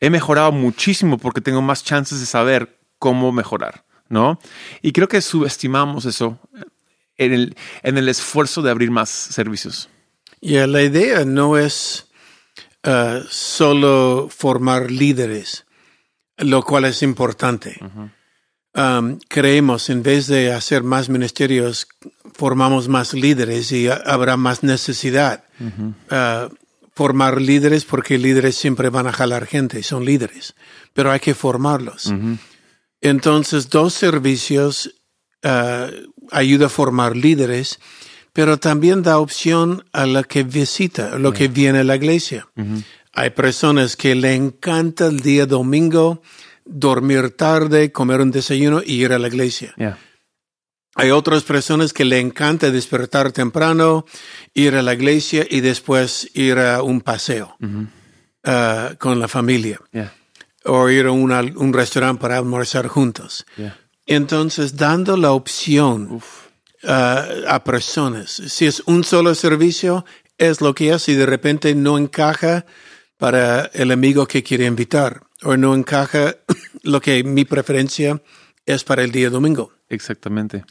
He 0.00 0.10
mejorado 0.10 0.52
muchísimo 0.52 1.18
porque 1.18 1.40
tengo 1.40 1.62
más 1.62 1.82
chances 1.82 2.20
de 2.20 2.26
saber 2.26 2.78
cómo 2.98 3.32
mejorar, 3.32 3.84
¿no? 4.08 4.38
Y 4.82 4.92
creo 4.92 5.08
que 5.08 5.20
subestimamos 5.20 6.04
eso 6.04 6.38
en 7.16 7.32
el, 7.32 7.56
en 7.82 7.98
el 7.98 8.08
esfuerzo 8.08 8.62
de 8.62 8.70
abrir 8.70 8.90
más 8.90 9.08
servicios. 9.10 9.88
Y 10.40 10.54
la 10.66 10.82
idea 10.82 11.24
no 11.24 11.56
es 11.56 12.08
uh, 12.86 13.24
solo 13.28 14.28
formar 14.30 14.90
líderes, 14.90 15.64
lo 16.36 16.62
cual 16.62 16.84
es 16.84 17.02
importante. 17.02 17.78
Um, 18.76 19.20
creemos, 19.28 19.88
en 19.88 20.02
vez 20.02 20.26
de 20.26 20.52
hacer 20.52 20.82
más 20.82 21.08
ministerios, 21.08 21.86
formamos 22.34 22.88
más 22.88 23.14
líderes 23.14 23.70
y 23.70 23.88
habrá 23.88 24.36
más 24.36 24.64
necesidad. 24.64 25.44
Uh, 25.60 26.52
formar 26.92 27.40
líderes 27.40 27.84
porque 27.84 28.18
líderes 28.18 28.56
siempre 28.56 28.88
van 28.88 29.06
a 29.06 29.12
jalar 29.12 29.46
gente, 29.46 29.82
son 29.84 30.04
líderes, 30.04 30.54
pero 30.92 31.12
hay 31.12 31.20
que 31.20 31.34
formarlos. 31.34 32.12
Entonces, 33.00 33.68
dos 33.70 33.94
servicios 33.94 34.94
uh, 35.44 35.92
ayuda 36.32 36.66
a 36.66 36.70
formar 36.70 37.16
líderes, 37.16 37.78
pero 38.32 38.58
también 38.58 39.02
da 39.02 39.18
opción 39.18 39.84
a 39.92 40.06
la 40.06 40.24
que 40.24 40.42
visita, 40.42 41.12
a 41.12 41.18
lo 41.18 41.32
que 41.32 41.46
viene 41.46 41.80
a 41.80 41.84
la 41.84 41.94
iglesia. 41.94 42.48
Hay 43.12 43.30
personas 43.30 43.96
que 43.96 44.16
le 44.16 44.34
encanta 44.34 45.06
el 45.06 45.20
día 45.20 45.46
domingo 45.46 46.22
dormir 46.64 47.36
tarde, 47.36 47.92
comer 47.92 48.20
un 48.20 48.30
desayuno 48.30 48.82
y 48.84 49.04
ir 49.04 49.12
a 49.12 49.18
la 49.18 49.28
iglesia. 49.28 49.74
Hay 50.96 51.10
otras 51.10 51.42
personas 51.42 51.92
que 51.92 52.04
le 52.04 52.20
encanta 52.20 52.70
despertar 52.70 53.32
temprano, 53.32 54.06
ir 54.54 54.76
a 54.76 54.82
la 54.82 54.94
iglesia 54.94 55.44
y 55.48 55.60
después 55.60 56.30
ir 56.34 56.58
a 56.58 56.82
un 56.82 57.00
paseo 57.00 57.56
uh, 57.60 58.96
con 58.98 59.18
la 59.18 59.28
familia. 59.28 59.80
O 60.64 60.88
ir 60.88 61.06
a 61.06 61.12
un 61.12 61.72
restaurante 61.72 62.20
para 62.20 62.38
almorzar 62.38 62.86
juntos. 62.86 63.44
Entonces, 64.06 64.76
dando 64.76 65.16
la 65.16 65.32
opción 65.32 66.22
uh, 66.84 66.88
a 67.48 67.64
personas, 67.64 68.30
si 68.30 68.66
es 68.66 68.82
un 68.86 69.02
solo 69.04 69.34
servicio, 69.34 70.06
es 70.38 70.60
lo 70.60 70.74
que 70.74 70.92
es 70.92 71.08
y 71.08 71.14
de 71.14 71.26
repente 71.26 71.74
no 71.74 71.98
encaja 71.98 72.66
para 73.18 73.66
el 73.74 73.90
amigo 73.90 74.26
que 74.26 74.42
quiere 74.42 74.66
invitar 74.66 75.22
o 75.44 75.56
no 75.56 75.74
encaja 75.74 76.36
lo 76.82 77.00
que 77.00 77.22
mi 77.24 77.44
preferencia 77.44 78.20
es 78.66 78.84
para 78.84 79.02
el 79.02 79.12
día 79.12 79.30
domingo. 79.30 79.72
Exactamente. 79.88 80.64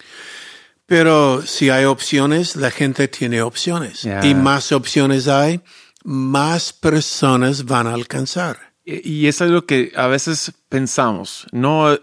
Pero 0.85 1.41
si 1.43 1.69
hay 1.69 1.85
opciones, 1.85 2.55
la 2.55 2.71
gente 2.71 3.07
tiene 3.07 3.41
opciones. 3.41 4.07
Y 4.23 4.35
más 4.35 4.71
opciones 4.71 5.27
hay, 5.27 5.61
más 6.03 6.73
personas 6.73 7.65
van 7.65 7.87
a 7.87 7.93
alcanzar. 7.93 8.73
Y, 8.85 9.27
es 9.27 9.41
algo 9.41 9.65
que 9.65 9.93
a 9.95 10.07
veces 10.07 10.51
pensamos. 10.67 11.47
No 11.53 11.97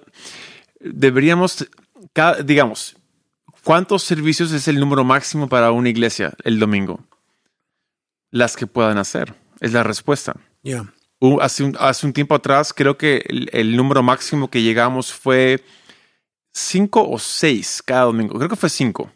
deberíamos, 0.80 1.68
digamos, 2.44 2.96
¿cuántos 3.64 4.02
servicios 4.02 4.50
es 4.52 4.66
el 4.66 4.80
número 4.80 5.04
máximo 5.04 5.46
para 5.46 5.72
una 5.72 5.90
iglesia 5.90 6.32
el 6.42 6.58
domingo? 6.58 7.04
Las 8.30 8.56
que 8.56 8.66
puedan 8.66 8.96
hacer. 8.96 9.34
Es 9.60 9.72
la 9.74 9.82
respuesta. 9.82 10.34
Hace, 11.40 11.64
un, 11.64 11.76
hace 11.78 12.06
un 12.06 12.12
tiempo 12.12 12.34
atrás, 12.34 12.72
creo 12.72 12.96
que 12.96 13.22
el 13.52 13.76
número 13.76 14.02
máximo 14.02 14.48
que 14.48 14.62
llegamos 14.62 15.12
fue 15.12 15.62
cinco 16.52 17.08
o 17.08 17.18
seis 17.18 17.82
cada 17.84 18.04
domingo. 18.04 18.36
Creo 18.38 18.48
que 18.48 18.56
fue 18.56 18.70
cinco. 18.70 19.10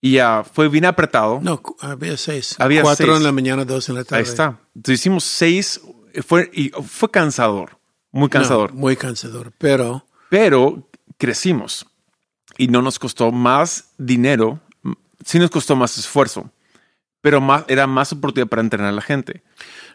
Y 0.00 0.12
ya 0.12 0.44
fue 0.44 0.68
bien 0.68 0.84
apretado. 0.84 1.40
No, 1.42 1.60
había 1.80 2.16
seis. 2.16 2.54
Había 2.58 2.82
Cuatro 2.82 3.16
en 3.16 3.22
la 3.24 3.32
mañana, 3.32 3.64
dos 3.64 3.88
en 3.88 3.96
la 3.96 4.04
tarde. 4.04 4.22
Ahí 4.22 4.28
está. 4.28 4.60
Entonces 4.74 5.00
hicimos 5.00 5.24
seis. 5.24 5.80
Fue, 6.26 6.50
y 6.52 6.70
fue 6.70 7.10
cansador. 7.10 7.78
Muy 8.12 8.28
cansador. 8.28 8.72
muy 8.72 8.96
cansador. 8.96 9.52
Pero. 9.58 10.06
Pero 10.30 10.88
crecimos. 11.18 11.86
Y 12.56 12.68
no 12.68 12.82
nos 12.82 12.98
costó 12.98 13.32
más 13.32 13.92
dinero. 13.98 14.60
Sí 15.24 15.38
nos 15.38 15.50
costó 15.50 15.76
más 15.76 15.98
esfuerzo. 15.98 16.50
Pero 17.20 17.40
más, 17.40 17.64
era 17.68 17.86
más 17.86 18.12
oportunidad 18.12 18.48
para 18.48 18.62
entrenar 18.62 18.90
a 18.90 18.92
la 18.92 19.02
gente. 19.02 19.42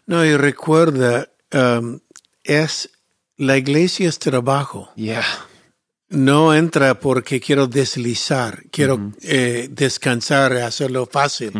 No, 0.06 0.24
y 0.24 0.36
recuerda, 0.36 1.28
um, 1.52 2.00
es 2.44 2.90
la 3.36 3.56
iglesia 3.56 4.08
es 4.08 4.18
trabajo. 4.18 4.90
Yeah 4.96 5.24
no 6.12 6.54
entra 6.54 7.00
porque 7.00 7.40
quiero 7.40 7.66
deslizar, 7.66 8.64
quiero 8.70 9.12
eh, 9.22 9.68
descansar, 9.70 10.52
hacerlo 10.58 11.08
fácil. 11.10 11.52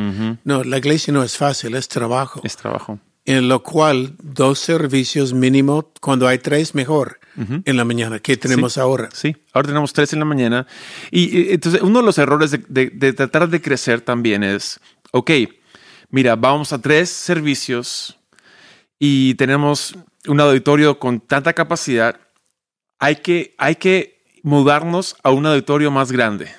No, 0.45 0.63
la 0.63 0.79
iglesia 0.79 1.13
no 1.13 1.23
es 1.23 1.37
fácil, 1.37 1.75
es 1.75 1.89
trabajo. 1.89 2.41
Es 2.45 2.57
trabajo. 2.57 3.01
En 3.25 3.49
lo 3.49 3.63
cual, 3.63 4.15
dos 4.23 4.59
servicios 4.59 5.33
mínimo, 5.33 5.91
cuando 6.01 6.29
hay 6.29 6.39
tres, 6.39 6.75
mejor 6.75 7.19
en 7.37 7.77
la 7.77 7.85
mañana, 7.85 8.19
que 8.19 8.37
tenemos 8.37 8.77
ahora. 8.77 9.09
Sí, 9.13 9.35
ahora 9.55 9.69
tenemos 9.69 9.93
tres 9.93 10.13
en 10.13 10.19
la 10.19 10.25
mañana. 10.25 10.67
Y, 11.11 11.53
entonces, 11.53 11.81
uno 11.81 12.01
de 12.01 12.05
los 12.05 12.19
errores 12.19 12.51
de, 12.51 12.91
de 12.91 13.13
tratar 13.13 13.49
de 13.49 13.61
crecer 13.63 14.03
también 14.03 14.43
es, 14.43 14.81
ok, 15.13 15.31
mira, 16.11 16.37
vamos 16.37 16.73
a 16.73 16.81
tres 16.81 17.09
servicios 17.09 18.19
y 19.05 19.35
tenemos 19.35 19.97
un 20.29 20.39
auditorio 20.39 21.01
con 21.01 21.19
tanta 21.19 21.55
capacidad. 21.55 22.21
Hay 23.01 23.17
que, 23.17 23.53
hay 23.59 23.75
que 23.75 24.23
mudarnos 24.45 25.17
a 25.25 25.33
un 25.33 25.45
auditorio 25.45 25.91
más 25.91 26.13
grande. 26.13 26.55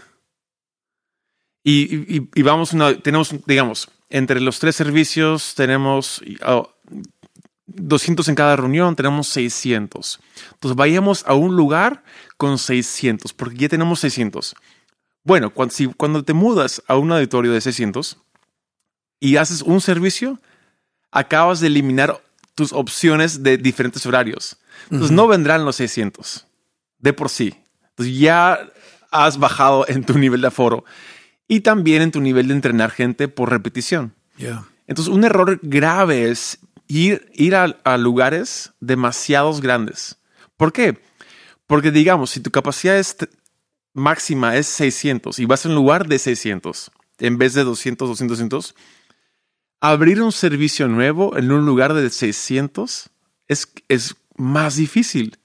Y, 1.63 2.19
vamos, 2.41 2.75
tenemos, 3.01 3.33
digamos, 3.47 3.89
entre 4.09 4.41
los 4.41 4.59
tres 4.59 4.75
servicios 4.75 5.55
tenemos, 5.55 6.21
oh, 6.45 6.69
200 7.67 8.27
en 8.27 8.35
cada 8.35 8.57
reunión, 8.57 8.97
tenemos 8.97 9.27
600. 9.27 10.19
Entonces 10.51 10.75
vayamos 10.75 11.23
a 11.25 11.35
un 11.35 11.55
lugar 11.55 12.03
con 12.35 12.57
600, 12.57 13.31
porque 13.31 13.55
ya 13.55 13.69
tenemos 13.69 14.01
600. 14.01 14.53
Bueno, 15.23 15.53
cuando, 15.53 15.73
si, 15.73 15.87
cuando 15.87 16.25
te 16.25 16.33
mudas 16.33 16.83
a 16.89 16.97
un 16.97 17.09
auditorio 17.13 17.53
de 17.53 17.61
600 17.61 18.17
y 19.21 19.37
haces 19.37 19.61
un 19.61 19.79
servicio, 19.79 20.41
acabas 21.09 21.61
de 21.61 21.67
eliminar 21.67 22.19
tus 22.55 22.73
opciones 22.73 23.43
de 23.43 23.57
diferentes 23.57 24.05
horarios. 24.05 24.57
Entonces 24.85 25.11
no 25.11 25.27
vendrán 25.27 25.65
los 25.65 25.75
600 25.77 26.45
de 26.99 27.13
por 27.13 27.29
sí. 27.29 27.55
Entonces 27.89 28.17
ya 28.17 28.71
has 29.11 29.37
bajado 29.37 29.85
en 29.87 30.03
tu 30.03 30.17
nivel 30.17 30.41
de 30.41 30.47
aforo 30.47 30.85
y 31.47 31.61
también 31.61 32.01
en 32.01 32.11
tu 32.11 32.21
nivel 32.21 32.47
de 32.47 32.55
entrenar 32.55 32.91
gente 32.91 33.27
por 33.27 33.49
repetición. 33.49 34.13
Entonces 34.87 35.13
un 35.13 35.23
error 35.23 35.59
grave 35.61 36.29
es 36.29 36.59
ir, 36.87 37.29
ir 37.33 37.55
a, 37.55 37.97
lugares 37.97 38.71
demasiados 38.79 39.61
grandes. 39.61 40.17
¿Por 40.57 40.73
qué? 40.73 40.99
Porque 41.67 41.91
digamos, 41.91 42.31
si 42.31 42.39
tu 42.39 42.51
capacidad 42.51 43.03
máxima 43.93 44.55
es 44.57 44.67
600 44.67 45.39
y 45.39 45.45
vas 45.45 45.65
a 45.65 45.69
un 45.69 45.75
lugar 45.75 46.07
de 46.07 46.19
600 46.19 46.91
en 47.19 47.37
vez 47.37 47.53
de 47.53 47.63
200, 47.63 48.09
200, 48.09 48.37
200, 48.37 48.75
abrir 49.83 50.21
un 50.21 50.31
servicio 50.31 50.87
nuevo 50.87 51.37
en 51.37 51.51
un 51.51 51.65
lugar 51.65 51.93
de 51.93 52.09
600 52.09 53.09
es, 53.49 53.67
es 53.89 54.15
más 54.37 54.77
difícil 54.77 55.37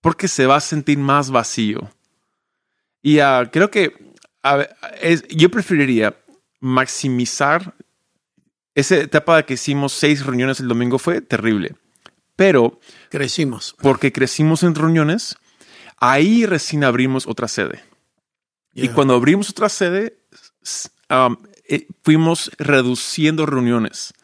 porque 0.00 0.28
se 0.28 0.46
va 0.46 0.54
a 0.54 0.60
sentir 0.60 0.98
más 0.98 1.32
vacío. 1.32 1.90
Y 3.02 3.18
uh, 3.18 3.50
creo 3.50 3.72
que 3.72 4.14
es, 5.00 5.26
yo 5.26 5.50
preferiría 5.50 6.16
maximizar 6.60 7.74
esa 8.76 8.98
etapa 8.98 9.38
de 9.38 9.44
que 9.46 9.54
hicimos 9.54 9.92
seis 9.92 10.24
reuniones 10.24 10.60
el 10.60 10.68
domingo 10.68 11.00
fue 11.00 11.20
terrible. 11.20 11.74
Pero 12.36 12.78
crecimos. 13.10 13.74
Porque 13.80 14.12
crecimos 14.12 14.62
en 14.62 14.76
reuniones, 14.76 15.36
ahí 15.98 16.46
recién 16.46 16.84
abrimos 16.84 17.26
otra 17.26 17.48
sede. 17.48 17.82
Y 18.74 18.90
cuando 18.90 19.14
abrimos 19.14 19.50
otra 19.50 19.68
sede, 19.68 20.18
um, 21.10 21.36
eh, 21.68 21.86
fuimos 22.02 22.50
reduciendo 22.58 23.46
reuniones. 23.46 24.14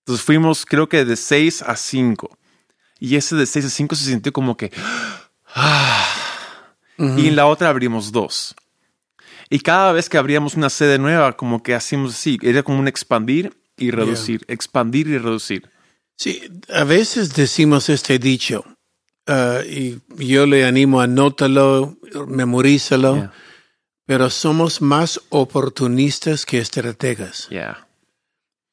Entonces 0.00 0.24
fuimos, 0.24 0.64
creo 0.64 0.88
que 0.88 1.04
de 1.04 1.16
seis 1.16 1.62
a 1.62 1.76
cinco. 1.76 2.38
Y 2.98 3.16
ese 3.16 3.36
de 3.36 3.46
seis 3.46 3.64
a 3.64 3.70
cinco 3.70 3.94
se 3.94 4.04
sintió 4.04 4.32
como 4.32 4.56
que. 4.56 4.70
Ah, 5.54 6.06
y 6.98 7.28
en 7.28 7.36
la 7.36 7.46
otra 7.46 7.68
abrimos 7.68 8.12
dos. 8.12 8.54
Y 9.48 9.60
cada 9.60 9.92
vez 9.92 10.08
que 10.08 10.18
abríamos 10.18 10.54
una 10.54 10.70
sede 10.70 10.98
nueva, 10.98 11.36
como 11.36 11.62
que 11.62 11.74
hacíamos 11.74 12.14
así, 12.14 12.38
era 12.42 12.62
como 12.62 12.78
un 12.78 12.88
expandir 12.88 13.56
y 13.76 13.90
reducir, 13.90 14.44
expandir 14.48 15.06
y 15.08 15.18
reducir. 15.18 15.70
Sí, 16.16 16.42
a 16.72 16.84
veces 16.84 17.34
decimos 17.34 17.88
este 17.88 18.18
dicho 18.18 18.64
uh, 19.28 19.62
y 19.68 20.00
yo 20.16 20.46
le 20.46 20.64
animo, 20.64 21.00
anótalo, 21.00 21.96
memorízalo, 22.26 23.30
pero 24.06 24.30
somos 24.30 24.80
más 24.80 25.20
oportunistas 25.28 26.46
que 26.46 26.58
estrategas. 26.58 27.48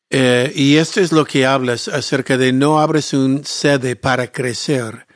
Eh, 0.10 0.54
y 0.56 0.78
esto 0.78 1.02
es 1.02 1.12
lo 1.12 1.26
que 1.26 1.48
hablas 1.48 1.88
acerca 1.88 2.38
de 2.38 2.54
no 2.54 2.80
abres 2.80 3.14
un 3.14 3.44
sede 3.44 3.96
para 3.96 4.32
crecer, 4.32 5.08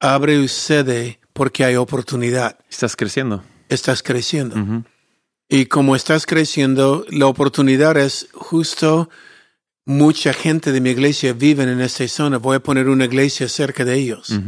abre 0.00 0.38
un 0.38 0.48
sede 0.48 1.18
porque 1.32 1.64
hay 1.64 1.76
oportunidad. 1.76 2.58
Estás 2.68 2.94
creciendo. 2.94 3.42
Estás 3.70 4.02
creciendo. 4.02 4.84
Y 5.48 5.66
como 5.66 5.96
estás 5.96 6.26
creciendo, 6.26 7.06
la 7.08 7.26
oportunidad 7.26 7.96
es 7.96 8.28
justo 8.34 9.08
mucha 9.86 10.34
gente 10.34 10.72
de 10.72 10.82
mi 10.82 10.90
iglesia 10.90 11.32
vive 11.32 11.62
en 11.62 11.80
esta 11.80 12.06
zona. 12.06 12.36
Voy 12.36 12.56
a 12.56 12.62
poner 12.62 12.90
una 12.90 13.06
iglesia 13.06 13.48
cerca 13.48 13.86
de 13.86 13.94
ellos. 13.94 14.38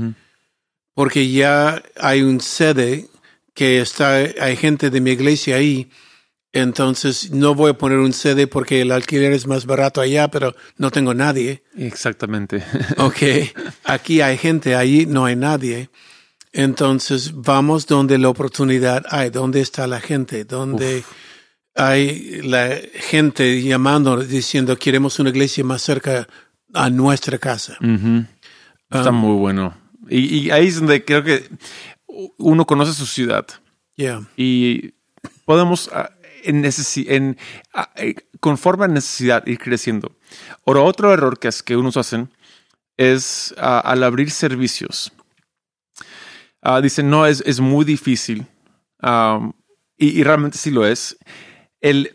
Porque 0.92 1.30
ya 1.30 1.82
hay 1.96 2.20
un 2.20 2.40
sede 2.40 3.08
que 3.54 3.80
está, 3.80 4.14
hay 4.14 4.56
gente 4.56 4.90
de 4.90 5.00
mi 5.00 5.10
iglesia 5.12 5.56
ahí. 5.56 5.90
Entonces 6.52 7.30
no 7.30 7.54
voy 7.54 7.70
a 7.70 7.78
poner 7.78 7.98
un 7.98 8.12
sede 8.12 8.48
porque 8.48 8.80
el 8.80 8.90
alquiler 8.90 9.32
es 9.32 9.46
más 9.46 9.66
barato 9.66 10.00
allá, 10.00 10.28
pero 10.28 10.54
no 10.78 10.90
tengo 10.90 11.14
nadie. 11.14 11.62
Exactamente. 11.76 12.64
ok. 12.98 13.22
Aquí 13.84 14.20
hay 14.20 14.36
gente, 14.36 14.74
ahí 14.74 15.06
no 15.06 15.24
hay 15.24 15.36
nadie. 15.36 15.90
Entonces 16.52 17.32
vamos 17.34 17.86
donde 17.86 18.18
la 18.18 18.28
oportunidad 18.28 19.04
hay, 19.08 19.30
donde 19.30 19.60
está 19.60 19.86
la 19.86 20.00
gente, 20.00 20.44
donde 20.44 21.04
hay 21.76 22.42
la 22.42 22.76
gente 22.94 23.62
llamando, 23.62 24.16
diciendo 24.16 24.76
queremos 24.76 25.20
una 25.20 25.30
iglesia 25.30 25.62
más 25.62 25.82
cerca 25.82 26.26
a 26.74 26.90
nuestra 26.90 27.38
casa. 27.38 27.78
Está 28.90 29.10
um, 29.10 29.16
muy 29.16 29.36
bueno. 29.36 29.76
Y, 30.08 30.50
ahí 30.50 30.66
es 30.66 30.80
donde 30.80 31.04
creo 31.04 31.22
que 31.22 31.48
uno 32.38 32.66
conoce 32.66 32.92
su 32.92 33.06
ciudad. 33.06 33.46
Y 34.36 34.94
podemos, 35.44 35.90
ah, 35.92 36.10
en, 36.42 36.64
en 36.64 37.38
ah, 37.74 37.90
eh, 37.96 38.14
conforme 38.40 38.84
a 38.84 38.88
necesidad, 38.88 39.46
ir 39.46 39.58
creciendo. 39.58 40.16
Ahora, 40.66 40.80
otro 40.80 41.12
error 41.12 41.38
que, 41.38 41.48
es, 41.48 41.62
que 41.62 41.76
unos 41.76 41.96
hacen 41.96 42.30
es 42.96 43.54
ah, 43.58 43.80
al 43.80 44.02
abrir 44.02 44.30
servicios 44.30 45.12
dicen, 46.82 47.10
no, 47.10 47.26
es, 47.26 47.42
es 47.46 47.60
muy 47.60 47.84
difícil. 47.84 48.46
y, 49.96 50.22
realmente 50.22 50.58
sí 50.58 50.70
lo 50.70 50.86
es. 50.86 51.16
El, 51.80 52.12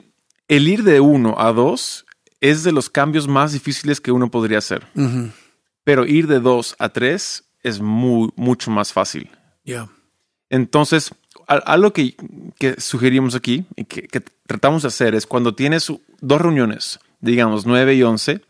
el 0.47 0.67
ir 0.67 0.83
de 0.83 0.99
uno 0.99 1.35
a 1.37 1.51
dos 1.51 2.05
es 2.41 2.63
de 2.63 2.71
los 2.71 2.89
cambios 2.89 3.27
más 3.27 3.53
difíciles 3.53 3.99
que 3.99 4.11
uno 4.11 4.29
podría 4.29 4.59
hacer. 4.59 4.87
Pero 5.83 6.05
ir 6.05 6.27
de 6.27 6.39
dos 6.39 6.75
a 6.79 6.89
tres 6.89 7.45
es 7.63 7.79
muy, 7.79 8.29
mucho 8.35 8.71
más 8.71 8.93
fácil. 8.93 9.29
Entonces, 10.55 11.13
algo 11.47 11.93
que, 11.93 12.15
que, 12.57 12.79
sugerimos 12.79 13.35
aquí 13.35 13.65
y 13.75 13.85
que, 13.85 14.07
que, 14.07 14.21
tratamos 14.47 14.83
de 14.83 14.87
hacer 14.87 15.15
es 15.15 15.25
cuando 15.25 15.53
tienes 15.55 15.91
dos 16.21 16.41
reuniones, 16.41 16.99
digamos 17.19 17.65
nueve 17.65 17.95
y 17.95 18.03
once, 18.03 18.41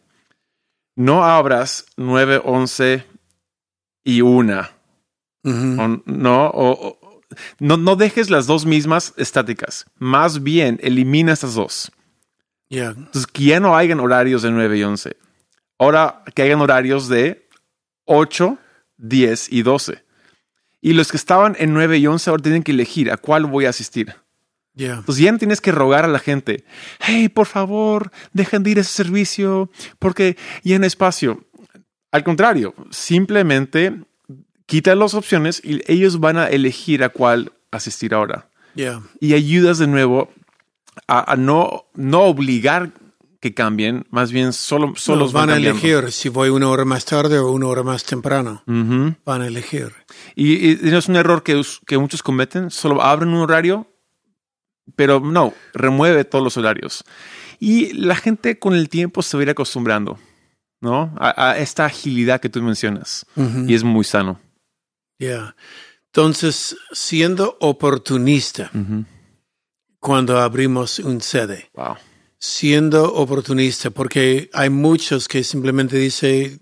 no 0.95 1.23
abras 1.23 1.85
nueve, 1.97 2.41
once 2.43 3.05
y 4.03 4.21
una 4.21 4.75
no, 5.45 6.51
o, 6.53 7.21
no, 7.59 7.77
no 7.77 7.95
dejes 7.95 8.29
las 8.29 8.47
dos 8.47 8.65
mismas 8.65 9.13
estáticas. 9.17 9.85
Más 9.97 10.43
bien, 10.43 10.79
elimina 10.81 11.33
estas 11.33 11.53
dos. 11.53 11.91
Entonces, 12.69 13.27
que 13.27 13.43
ya 13.43 13.59
no 13.59 13.75
hayan 13.75 13.99
horarios 13.99 14.41
de 14.41 14.51
9 14.51 14.77
y 14.77 14.83
11. 14.83 15.15
Ahora 15.77 16.23
que 16.33 16.41
hayan 16.41 16.61
horarios 16.61 17.07
de 17.07 17.47
8, 18.05 18.57
10 18.97 19.51
y 19.51 19.61
12. 19.61 20.03
Y 20.85 20.93
los 20.93 21.09
que 21.09 21.17
estaban 21.17 21.55
en 21.57 21.73
9 21.73 21.97
y 21.97 22.05
11 22.05 22.29
ahora 22.29 22.43
tienen 22.43 22.61
que 22.61 22.71
elegir 22.71 23.11
a 23.11 23.17
cuál 23.17 23.47
voy 23.47 23.65
a 23.65 23.69
asistir. 23.69 24.13
Entonces 24.77 25.17
ya 25.17 25.31
no 25.31 25.39
tienes 25.39 25.59
que 25.59 25.71
rogar 25.71 26.05
a 26.05 26.07
la 26.07 26.19
gente, 26.19 26.63
hey, 26.99 27.27
por 27.27 27.47
favor, 27.47 28.11
dejen 28.33 28.61
de 28.61 28.69
ir 28.69 28.77
a 28.77 28.81
ese 28.81 28.91
servicio 28.91 29.71
porque 29.97 30.37
ya 30.63 30.75
en 30.75 30.83
espacio. 30.83 31.43
Al 32.11 32.23
contrario, 32.23 32.75
simplemente 32.91 33.95
quita 34.67 34.93
las 34.93 35.15
opciones 35.15 35.59
y 35.63 35.81
ellos 35.91 36.19
van 36.19 36.37
a 36.37 36.49
elegir 36.49 37.03
a 37.03 37.09
cuál 37.09 37.51
asistir 37.71 38.13
ahora. 38.13 38.47
Y 39.19 39.33
ayudas 39.33 39.79
de 39.79 39.87
nuevo 39.87 40.29
a, 41.07 41.35
no, 41.35 41.85
no 41.95 42.25
obligar 42.25 42.91
que 43.45 43.53
cambien, 43.53 44.07
más 44.09 44.31
bien 44.31 44.53
solo, 44.53 44.93
solo 44.95 45.29
van, 45.29 45.51
a 45.51 45.57
elegir 45.57 46.11
si 46.11 46.29
voy 46.29 46.49
una 46.49 46.67
hora 46.67 46.83
más 46.83 47.05
tarde 47.05 47.37
o 47.37 47.51
una 47.51 47.67
hora 47.67 47.83
más 47.83 48.03
temprano. 48.03 48.63
Van 48.65 49.41
a 49.43 49.45
elegir. 49.45 49.93
Y, 50.35 50.79
no 50.81 50.97
es 50.97 51.07
un 51.07 51.15
error 51.15 51.43
que, 51.43 51.61
que 51.85 51.99
muchos 51.99 52.23
cometen, 52.23 52.71
solo 52.71 53.03
abren 53.03 53.29
un 53.29 53.41
horario, 53.41 53.87
pero 54.95 55.19
no, 55.19 55.53
remueve 55.75 56.23
todos 56.23 56.43
los 56.43 56.57
horarios. 56.57 57.03
Y 57.59 57.93
la 57.93 58.15
gente 58.15 58.57
con 58.57 58.73
el 58.73 58.89
tiempo 58.89 59.21
se 59.21 59.37
va 59.37 59.41
a 59.41 59.43
ir 59.43 59.49
acostumbrando, 59.51 60.17
¿no? 60.81 61.13
A, 61.19 61.55
esta 61.59 61.85
agilidad 61.85 62.41
que 62.41 62.49
tú 62.49 62.63
mencionas. 62.63 63.27
Y 63.67 63.75
es 63.75 63.83
muy 63.83 64.05
sano. 64.05 64.41
Ya. 65.19 65.55
Entonces, 66.07 66.75
siendo 66.91 67.57
oportunista, 67.59 68.71
cuando 69.99 70.39
abrimos 70.39 70.97
un 70.97 71.21
sede, 71.21 71.69
siendo 72.39 73.13
oportunista, 73.13 73.89
porque 73.89 74.49
hay 74.53 74.69
muchos 74.69 75.27
que 75.27 75.43
simplemente 75.43 75.97
dicen, 75.97 76.59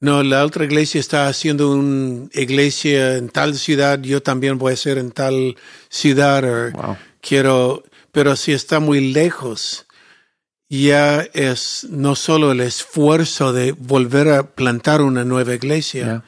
no, 0.00 0.22
la 0.22 0.44
otra 0.44 0.64
iglesia 0.64 0.98
está 0.98 1.28
haciendo 1.28 1.70
una 1.70 2.28
iglesia 2.32 3.16
en 3.16 3.28
tal 3.28 3.54
ciudad, 3.54 4.00
yo 4.00 4.22
también 4.22 4.58
voy 4.58 4.72
a 4.72 4.76
ser 4.76 4.98
en 4.98 5.12
tal 5.12 5.56
ciudad, 5.88 6.72
quiero, 7.20 7.84
pero 8.10 8.34
si 8.36 8.52
está 8.52 8.80
muy 8.80 9.12
lejos, 9.12 9.86
ya 10.68 11.20
es 11.34 11.86
no 11.90 12.16
solo 12.16 12.52
el 12.52 12.60
esfuerzo 12.60 13.52
de 13.52 13.72
volver 13.72 14.28
a 14.30 14.54
plantar 14.54 15.02
una 15.02 15.24
nueva 15.24 15.54
iglesia, 15.54 16.24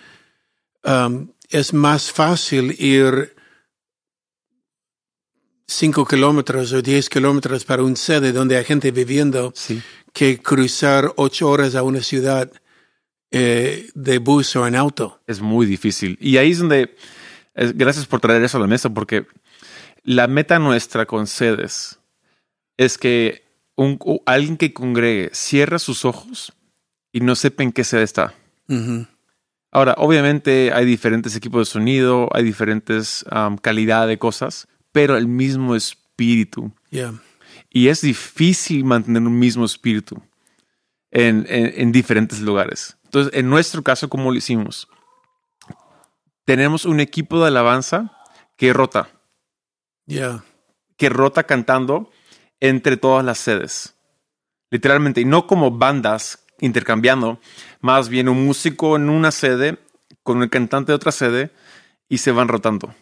um, 0.85 1.29
es 1.49 1.73
más 1.73 2.13
fácil 2.13 2.77
ir 2.79 3.34
cinco 5.75 6.05
kilómetros 6.05 6.73
o 6.73 6.83
diez 6.83 7.09
kilómetros 7.09 7.65
para 7.65 7.83
un 7.83 7.97
sede 7.97 8.33
donde 8.33 8.57
hay 8.57 8.65
gente 8.65 8.91
viviendo 8.91 9.53
que 10.13 10.39
cruzar 10.39 11.13
ocho 11.17 11.49
horas 11.49 11.75
a 11.75 11.83
una 11.83 12.01
ciudad 12.01 12.51
eh, 13.31 13.89
de 13.95 14.19
bus 14.19 14.55
o 14.57 14.67
en 14.67 14.77
auto. 14.77 15.21
Es 15.27 15.41
muy 15.41 15.67
difícil. 15.67 16.17
Y 16.21 16.37
ahí 16.37 16.53
es 16.53 16.59
donde, 16.59 16.95
gracias 17.55 18.07
por 18.07 18.21
traer 18.21 18.43
eso 18.45 18.59
a 18.59 18.61
la 18.61 18.67
mesa, 18.67 18.91
porque 18.91 19.27
la 20.05 20.29
meta 20.29 20.59
nuestra 20.59 21.07
con 21.07 21.27
sedes 21.27 21.99
es 22.77 22.99
que 22.99 23.43
un, 23.77 23.99
alguien 24.27 24.57
que 24.57 24.73
congregue 24.73 25.31
cierre 25.33 25.79
sus 25.79 26.05
ojos 26.05 26.53
y 27.13 27.21
no 27.21 27.35
sepa 27.35 27.63
en 27.63 27.73
qué 27.73 27.85
sede 27.85 28.03
está. 28.03 28.35
Ahora, 29.71 29.95
obviamente 29.99 30.73
hay 30.73 30.85
diferentes 30.85 31.35
equipos 31.35 31.67
de 31.67 31.73
sonido, 31.73 32.29
hay 32.33 32.45
diferentes 32.45 33.25
um, 33.35 33.57
calidad 33.57 34.07
de 34.07 34.19
cosas, 34.19 34.69
pero 34.95 35.17
el 35.17 35.27
mismo 35.27 35.75
espíritu. 35.75 36.73
Y 37.69 37.89
es 37.89 38.01
difícil 38.01 38.85
mantener 38.85 39.23
un 39.23 39.37
mismo 39.37 39.65
espíritu 39.65 40.23
en, 41.11 41.91
diferentes 41.91 42.41
lugares. 42.41 42.97
Entonces, 43.03 43.35
en 43.35 43.51
nuestro 43.51 43.83
caso, 43.83 44.09
¿cómo 44.09 44.31
lo 44.31 44.39
hicimos? 44.39 44.87
Tenemos 46.45 46.85
un 46.85 47.01
equipo 47.01 47.41
de 47.41 47.49
alabanza 47.49 48.17
que 48.57 48.73
rota. 48.73 49.09
Que 50.97 51.09
rota 51.09 51.43
cantando 51.43 52.13
entre 52.61 52.97
todas 52.97 53.25
las 53.25 53.39
sedes. 53.39 53.97
Literalmente, 54.71 55.21
y 55.21 55.25
no 55.25 55.49
como 55.49 55.73
bandas 55.73 56.47
intercambiando, 56.61 57.41
más 57.81 58.09
bien 58.09 58.29
un 58.29 58.47
músico 58.47 58.95
en 58.95 59.11
una 59.11 59.33
sede 59.33 59.77
con 60.23 60.41
un 60.41 60.49
cantante 60.49 60.93
de 60.93 60.97
otra 60.97 61.11
sede 61.11 61.51
y 62.09 62.19
se 62.19 62.31
van 62.31 62.47
rotando. 62.47 62.95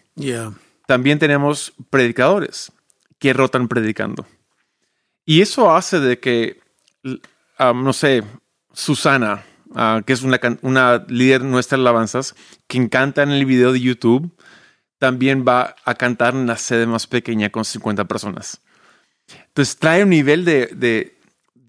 También 0.92 1.18
tenemos 1.18 1.72
predicadores 1.88 2.70
que 3.18 3.32
rotan 3.32 3.66
predicando. 3.66 4.26
Y 5.24 5.40
eso 5.40 5.74
hace 5.74 6.00
de 6.00 6.20
que, 6.20 6.60
ah, 7.56 7.72
no 7.74 7.94
sé, 7.94 8.22
Susana, 8.74 9.42
ah, 9.74 10.02
que 10.04 10.12
es 10.12 10.20
una, 10.20 10.38
una 10.60 11.02
líder 11.08 11.44
nuestra 11.44 11.78
alabanzas, 11.78 12.34
quien 12.66 12.90
canta 12.90 13.22
en 13.22 13.30
el 13.30 13.46
video 13.46 13.72
de 13.72 13.80
YouTube, 13.80 14.36
también 14.98 15.46
va 15.48 15.76
a 15.86 15.94
cantar 15.94 16.34
en 16.34 16.46
la 16.46 16.58
sede 16.58 16.86
más 16.86 17.06
pequeña 17.06 17.48
con 17.48 17.64
50 17.64 18.04
personas. 18.04 18.60
Entonces 19.46 19.78
trae 19.78 20.02
un 20.02 20.10
nivel 20.10 20.44
de, 20.44 21.16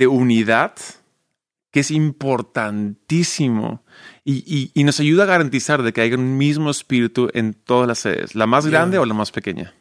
unidad 0.06 0.74
que 1.72 1.80
es 1.80 1.92
importantísimo 1.92 3.86
y, 4.26 4.72
nos 4.84 5.00
ayuda 5.00 5.24
a 5.24 5.28
garantizar 5.28 5.84
de 5.84 5.92
que 5.92 6.02
haya 6.02 6.16
un 6.16 6.38
mismo 6.38 6.72
espíritu 6.72 7.30
en 7.34 7.54
todas 7.54 7.88
las 7.88 8.00
sedes, 8.00 8.36
la 8.36 8.48
más 8.48 8.66
grande 8.68 8.98
o 8.98 9.06
la 9.06 9.14
más 9.14 9.32
pequeña. 9.32 9.74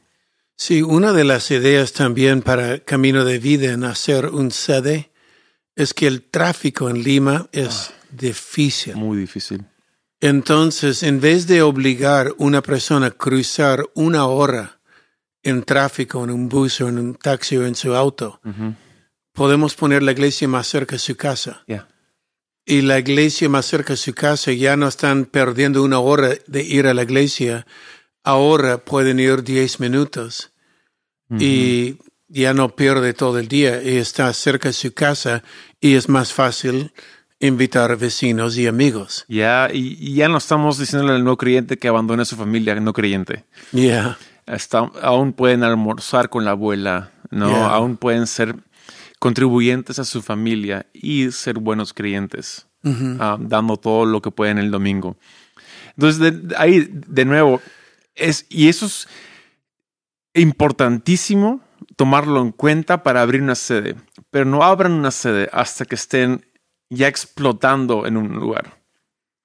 Sí, 0.57 0.83
una 0.83 1.13
de 1.13 1.25
las 1.25 1.51
ideas 1.51 1.93
también 1.93 2.43
para 2.43 2.81
Camino 2.81 3.25
de 3.25 3.39
Vida 3.39 3.73
en 3.73 3.85
hacer 3.85 4.27
un 4.27 4.51
sede 4.51 5.11
es 5.75 5.95
que 5.95 6.07
el 6.07 6.23
tráfico 6.23 6.91
en 6.91 7.03
Lima 7.03 7.49
es 7.53 7.91
ah. 7.91 7.95
difícil. 8.11 8.97
Muy 8.97 9.19
difícil. 9.19 9.65
Entonces, 10.21 11.03
en 11.03 11.21
vez 11.21 11.47
de 11.47 11.63
obligar 11.63 12.33
una 12.39 12.63
persona 12.63 13.07
a 13.07 13.11
cruzar 13.11 13.85
una 13.95 14.27
hora 14.27 14.79
en 15.43 15.65
tráfico, 15.65 16.23
en 16.23 16.31
un 16.31 16.49
bus 16.49 16.81
o 16.81 16.89
en 16.89 16.99
un 16.99 17.15
taxi 17.15 17.57
o 17.57 17.67
en 17.67 17.75
su 17.75 17.95
auto, 17.95 18.41
podemos 19.33 19.75
poner 19.75 20.03
la 20.03 20.13
iglesia 20.13 20.47
más 20.47 20.69
cerca 20.69 20.95
de 20.95 21.01
su 21.01 21.17
casa. 21.17 21.65
Y 22.65 22.83
la 22.83 22.99
iglesia 22.99 23.49
más 23.49 23.67
cerca 23.67 23.95
de 23.95 23.97
su 23.97 24.15
casa 24.15 24.53
ya 24.53 24.77
no 24.77 24.87
están 24.87 25.25
perdiendo 25.25 25.83
una 25.83 25.99
hora 25.99 26.31
de 26.47 26.63
ir 26.63 26.87
a 26.87 26.95
la 26.95 27.03
iglesia, 27.03 27.67
ahora 28.23 28.79
pueden 28.79 29.19
ir 29.19 29.43
10 29.43 29.81
minutos 29.81 30.53
y 31.39 31.97
ya 32.29 32.53
no 32.53 32.77
pierde 32.77 33.15
todo 33.15 33.39
el 33.39 33.49
día 33.49 33.83
y 33.83 33.97
está 33.97 34.33
cerca 34.35 34.69
de 34.69 34.75
su 34.75 34.93
casa 34.93 35.43
y 35.81 35.95
es 35.95 36.09
más 36.09 36.33
fácil 36.33 36.93
invitar 37.41 37.91
a 37.91 37.97
vecinos 37.97 38.57
y 38.57 38.67
amigos. 38.67 39.25
Ya, 39.29 39.69
y, 39.73 40.15
ya 40.15 40.29
no 40.29 40.39
estamos 40.39 40.79
diciéndole 40.79 41.15
al 41.15 41.25
no 41.25 41.37
creyente 41.37 41.79
que 41.79 41.89
abandone 41.89 42.23
a 42.23 42.25
su 42.25 42.37
familia 42.37 42.75
no 42.77 42.93
creyente. 42.93 43.45
Ya. 43.73 44.17
aún 45.03 45.33
pueden 45.33 45.65
almorzar 45.65 46.29
con 46.29 46.45
la 46.45 46.53
abuela, 46.53 47.11
¿no? 47.31 47.67
Aún 47.67 47.97
pueden 47.97 48.27
ser 48.27 48.57
contribuyentes 49.23 50.01
a 50.01 50.05
su 50.05 50.21
familia 50.21 50.87
y 50.93 51.31
ser 51.31 51.61
buenos 51.61 51.95
creyentes, 51.95 52.67
ah, 53.21 53.39
dando 53.39 53.77
todo 53.77 54.05
lo 54.05 54.21
que 54.21 54.33
pueden 54.33 54.59
el 54.59 54.73
domingo. 54.73 55.17
Entonces, 55.97 56.35
ahí, 56.59 56.89
de 56.91 57.25
nuevo, 57.25 57.61
es, 58.17 58.47
y 58.49 58.69
eso 58.69 58.87
es 58.87 59.07
importantísimo 60.35 61.61
tomarlo 61.95 62.43
en 62.43 62.51
cuenta 62.51 63.05
para 63.05 63.23
abrir 63.23 63.43
una 63.43 63.55
sede, 63.55 63.95
pero 64.33 64.45
no 64.45 64.65
abran 64.65 64.91
una 64.91 65.13
sede 65.13 65.49
hasta 65.53 65.85
que 65.85 65.95
estén 65.95 66.45
ya 66.91 67.07
explotando 67.07 68.07
en 68.09 68.17
un 68.17 68.33
lugar. 68.35 68.83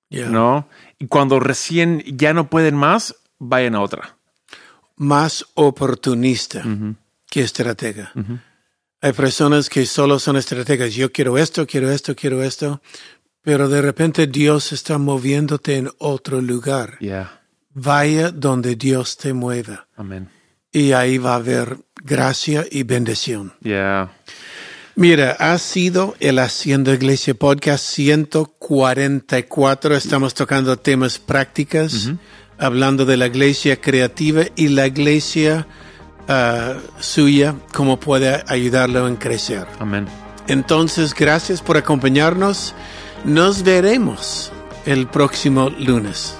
¿No? 0.10 0.68
Y 0.98 1.06
cuando 1.06 1.40
recién 1.40 2.02
ya 2.18 2.34
no 2.34 2.50
pueden 2.50 2.76
más, 2.76 3.16
vayan 3.38 3.76
a 3.76 3.82
otra. 3.82 4.18
Más 4.96 5.46
oportunista 5.54 6.63
que 7.30 7.42
estratega. 7.42 8.12
Hay 9.00 9.14
personas 9.14 9.70
que 9.70 9.86
solo 9.86 10.18
son 10.18 10.38
estrategas. 10.38 10.96
Yo 10.96 11.12
quiero 11.12 11.38
esto, 11.38 11.68
quiero 11.68 11.92
esto, 11.92 12.16
quiero 12.16 12.42
esto. 12.44 12.82
Pero 13.44 13.70
de 13.70 13.80
repente 13.82 14.26
Dios 14.28 14.74
está 14.74 14.98
moviéndote 14.98 15.78
en 15.78 15.90
otro 16.00 16.42
lugar. 16.42 16.98
Vaya 17.74 18.32
donde 18.32 18.76
Dios 18.76 19.18
te 19.18 19.34
mueva. 19.34 19.88
Amén. 19.96 20.30
Y 20.72 20.94
ahí 20.94 21.20
va 21.20 21.34
a 21.34 21.36
haber 21.36 21.78
gracia 22.04 22.66
y 22.70 22.84
bendición. 22.84 23.54
Yeah. 23.62 24.12
Mira, 24.96 25.38
ha 25.40 25.58
sido 25.60 26.16
el 26.20 26.40
Haciendo 26.40 26.92
Iglesia 26.92 27.36
Podcast 27.36 27.86
144. 27.86 29.96
Estamos 29.96 30.34
tocando 30.34 30.76
temas 30.78 31.20
prácticas, 31.20 32.10
hablando 32.58 33.06
de 33.06 33.16
la 33.16 33.28
iglesia 33.28 33.80
creativa 33.80 34.46
y 34.56 34.70
la 34.70 34.88
iglesia 34.88 35.68
uh, 36.28 36.80
suya, 37.00 37.56
cómo 37.74 38.00
puede 38.00 38.44
ayudarlo 38.48 39.08
en 39.08 39.16
crecer. 39.16 39.66
Amén. 39.80 40.08
Entonces, 40.48 41.13
gracias 41.13 41.62
por 41.62 41.78
acompañarnos. 41.78 42.74
Nos 43.26 43.63
veremos 43.63 44.52
el 44.86 45.08
próximo 45.08 45.70
lunes. 45.70 46.38